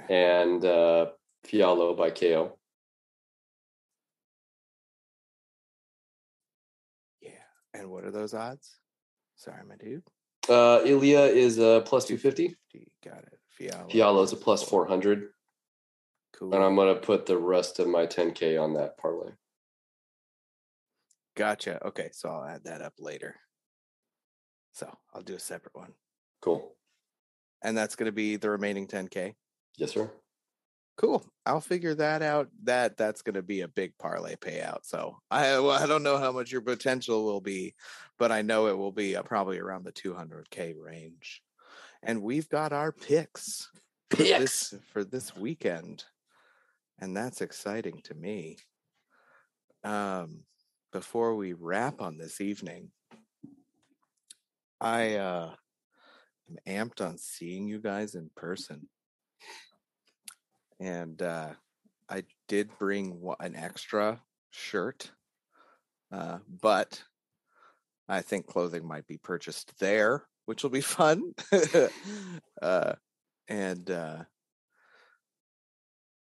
[0.09, 1.07] And uh,
[1.47, 2.57] Fialho by KO.
[7.21, 7.31] Yeah.
[7.75, 8.77] And what are those odds?
[9.37, 10.03] Sorry, my dude.
[10.49, 12.57] Uh, is a plus 250.
[13.05, 13.39] Got it.
[13.59, 13.91] Fialho.
[13.91, 15.29] Fialho is a plus 400.
[16.39, 16.55] Cool.
[16.55, 19.33] And I'm going to put the rest of my 10K on that parlay.
[21.37, 21.85] Gotcha.
[21.87, 23.37] Okay, so I'll add that up later.
[24.73, 25.93] So I'll do a separate one.
[26.41, 26.75] Cool.
[27.63, 29.35] And that's gonna be the remaining 10k.
[29.77, 30.11] Yes, sir.
[31.01, 31.25] Cool.
[31.47, 32.49] I'll figure that out.
[32.65, 34.81] That that's going to be a big parlay payout.
[34.83, 37.75] So I well, I don't know how much your potential will be,
[38.19, 41.41] but I know it will be uh, probably around the 200k range.
[42.03, 43.71] And we've got our picks
[44.11, 46.05] for this for this weekend,
[46.99, 48.59] and that's exciting to me.
[49.83, 50.41] Um,
[50.93, 52.91] before we wrap on this evening,
[54.81, 55.51] I uh,
[56.49, 58.89] am amped on seeing you guys in person
[60.81, 61.51] and uh,
[62.09, 64.21] I did bring an extra
[64.51, 65.13] shirt,
[66.11, 67.03] uh, but
[68.09, 71.35] I think clothing might be purchased there, which will be fun.
[72.63, 72.95] uh,
[73.47, 74.25] and uh,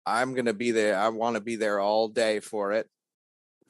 [0.05, 0.98] I'm gonna be there.
[0.98, 2.89] I want to be there all day for it,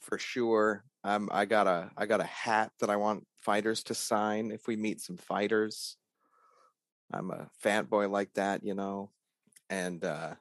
[0.02, 0.84] for sure.
[1.04, 1.28] I'm.
[1.32, 1.90] I got a.
[1.96, 5.96] I got a hat that I want fighters to sign if we meet some fighters.
[7.12, 9.10] I'm a fat boy like that, you know,
[9.68, 10.34] and uh,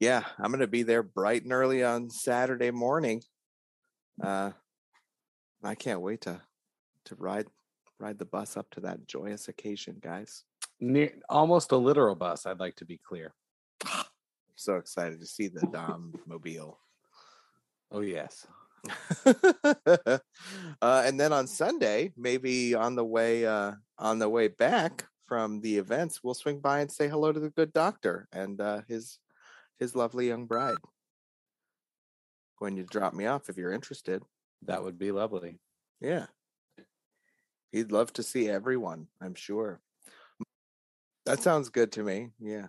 [0.00, 3.22] yeah, I'm gonna be there bright and early on Saturday morning.
[4.22, 4.52] Uh,
[5.62, 6.40] I can't wait to
[7.06, 7.46] to ride
[7.98, 10.44] ride the bus up to that joyous occasion, guys.
[10.80, 13.34] near almost a literal bus, I'd like to be clear.
[14.54, 16.78] so excited to see the Dom mobile.
[17.90, 18.46] Oh yes.
[19.26, 20.18] uh,
[20.82, 25.76] and then on Sunday, maybe on the way uh, on the way back from the
[25.78, 29.18] events, we'll swing by and say hello to the good doctor and uh, his
[29.78, 30.76] his lovely young bride.
[32.58, 34.22] Going to drop me off if you're interested.
[34.62, 35.60] That would be lovely.
[36.00, 36.26] Yeah,
[37.72, 39.08] he'd love to see everyone.
[39.20, 39.80] I'm sure.
[41.26, 42.30] That sounds good to me.
[42.40, 42.68] Yeah.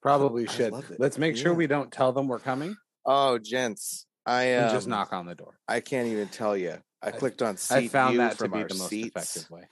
[0.00, 0.72] Probably should.
[0.98, 2.76] Let's make sure we don't tell them we're coming.
[3.06, 5.58] Oh, gents, I and just um, knock on the door.
[5.68, 6.82] I can't even tell you.
[7.02, 9.06] I I- clicked on seat I found that to be the most seats.
[9.16, 9.62] effective way.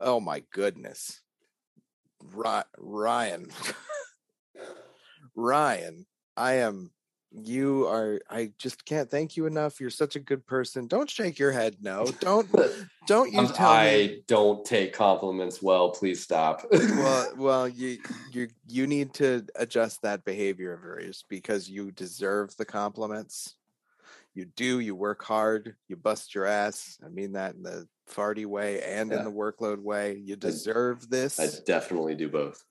[0.00, 1.20] Oh my goodness.
[2.22, 3.48] Ry- Ryan.
[5.34, 6.06] Ryan,
[6.36, 6.92] I am
[7.34, 9.80] you are I just can't thank you enough.
[9.80, 10.86] You're such a good person.
[10.86, 12.06] Don't shake your head no.
[12.20, 12.48] Don't
[13.06, 15.90] don't you Um, tell I me don't take compliments well.
[15.90, 16.64] Please stop.
[16.70, 17.98] well well you
[18.30, 23.56] you you need to adjust that behavior of yours because you deserve the compliments.
[24.34, 26.98] You do, you work hard, you bust your ass.
[27.04, 29.18] I mean that in the farty way and Yeah.
[29.18, 30.16] in the workload way.
[30.16, 31.38] You deserve this.
[31.40, 32.62] I definitely do both.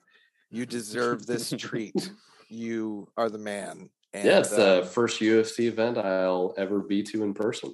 [0.50, 2.12] You deserve this treat.
[2.54, 3.90] You are the man.
[4.14, 7.74] And, yeah, it's the um, first UFC event I'll ever be to in person.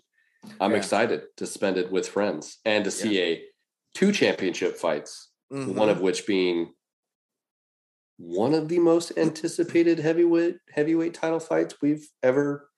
[0.60, 0.78] I'm Yeah.
[0.78, 3.44] excited to spend it with friends and to see a
[3.96, 5.74] two championship fights, mhm.
[5.76, 6.74] one of which being
[8.18, 12.70] one of the most anticipated heavyweight heavyweight title fights we've ever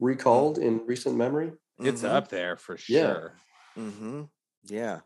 [0.00, 1.52] recalled in recent memory.
[1.78, 2.08] It's Mhm.
[2.10, 3.12] up there for Yeah.
[3.14, 3.32] sure.
[3.76, 4.22] Mm-hmm.
[4.64, 5.00] Yeah.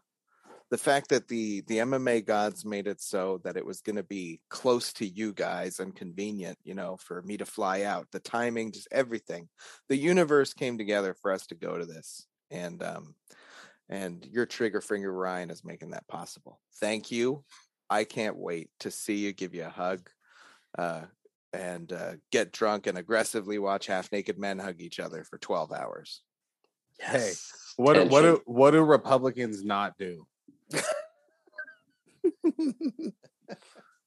[0.71, 4.03] The fact that the the MMA gods made it so that it was going to
[4.03, 8.19] be close to you guys and convenient, you know, for me to fly out, the
[8.19, 9.49] timing, just everything.
[9.89, 13.15] The universe came together for us to go to this, and um,
[13.89, 16.61] and your trigger finger Ryan is making that possible.
[16.81, 17.45] Thank you.
[17.89, 20.11] I can't wait to see you, give you a hug,
[20.77, 21.03] uh,
[21.53, 25.71] and uh, get drunk and aggressively watch half naked men hug each other for twelve
[25.73, 26.23] hours.
[26.99, 27.35] Hey,
[27.77, 30.27] What do- what do what do Republicans not do?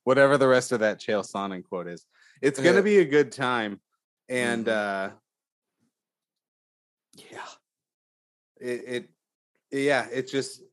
[0.04, 2.06] Whatever the rest of that Chael Sonnen quote is,
[2.42, 3.80] it's gonna be a good time,
[4.28, 4.72] and Mhm.
[4.72, 5.12] uh
[7.16, 7.46] Yeah.
[8.60, 9.10] it, it
[9.72, 10.64] yeah, it's just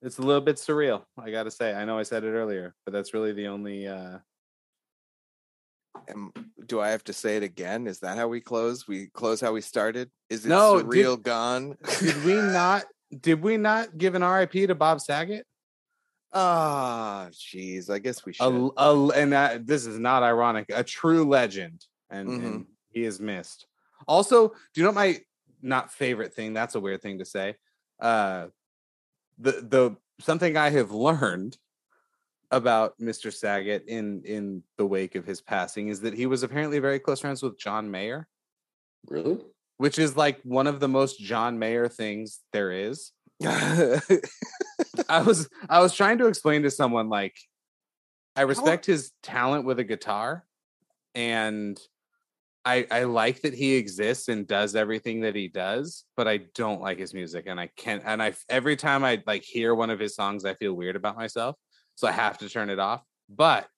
[0.00, 1.04] it's a little bit surreal.
[1.18, 1.74] I gotta say.
[1.74, 3.86] I know I said it earlier, but that's really the only.
[3.86, 4.18] uh
[6.08, 6.32] Am,
[6.66, 7.86] do I have to say it again?
[7.86, 8.88] Is that how we close?
[8.88, 10.10] We close how we started?
[10.30, 11.76] Is it No, did- surreal gone?
[12.00, 12.84] Did we not?
[13.20, 15.44] Did we not give an RIP to Bob Saget?
[16.32, 17.90] Ah, jeez.
[17.90, 18.46] I guess we a, should.
[18.46, 22.44] a l- and this is not ironic a true legend and, Mhm.
[22.46, 23.66] and he is missed
[24.08, 25.18] also do you know my
[25.62, 27.54] not favorite thing that's a weird thing to say
[28.00, 28.48] uh
[29.38, 31.56] the the something i have learned
[32.50, 36.78] about mr saget in in the wake of his passing is that he was apparently
[36.80, 38.26] very close friends with john mayer
[39.06, 39.38] Really?
[39.78, 43.12] Which is like one of the most john mayer things there is
[45.08, 47.36] I was I was trying to explain to someone like
[48.36, 50.44] I respect his talent with a guitar
[51.14, 51.78] and
[52.64, 56.80] I I like that he exists and does everything that he does, but I don't
[56.80, 59.98] like his music and I can't and I every time I like hear one of
[59.98, 61.56] his songs I feel weird about myself,
[61.94, 63.02] so I have to turn it off.
[63.28, 63.68] But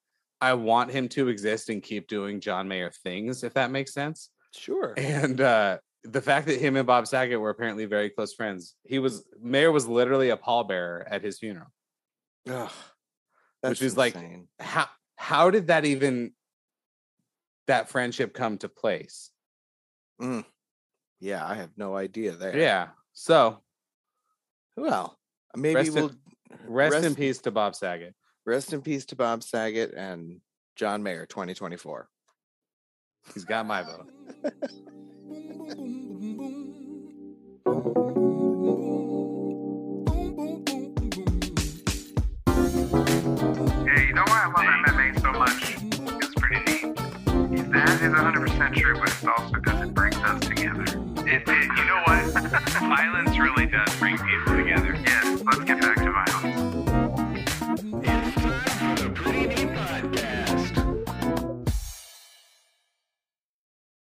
[0.40, 4.30] I want him to exist and keep doing John Mayer things if that makes sense.
[4.56, 4.94] Sure.
[4.96, 8.74] And uh the fact that him and Bob Saget were apparently very close friends.
[8.84, 11.68] He was Mayer was literally a pallbearer at his funeral.
[12.48, 12.70] Ugh,
[13.62, 14.16] Which is like-
[14.60, 16.32] How how did that even
[17.66, 19.30] that friendship come to place?
[21.20, 22.56] yeah, I have no idea there.
[22.56, 22.88] Yeah.
[23.14, 23.62] So
[24.76, 25.18] Well,
[25.56, 26.10] maybe Rest we'll
[26.66, 28.14] rest, in peace to Bob Saget.
[28.44, 30.40] rest in peace to Bob Saget and
[30.76, 32.08] John Mayer 2024.
[33.32, 34.10] He's got my vote.
[43.84, 45.76] Yeah, you know why I love MMA so much?
[46.22, 47.72] It's pretty neat.
[47.72, 50.82] That is 100% true, but it's also because it brings us together.
[51.26, 52.24] It, it, you know what?
[52.78, 54.94] Violence really does bring people together.
[55.04, 55.23] Yeah.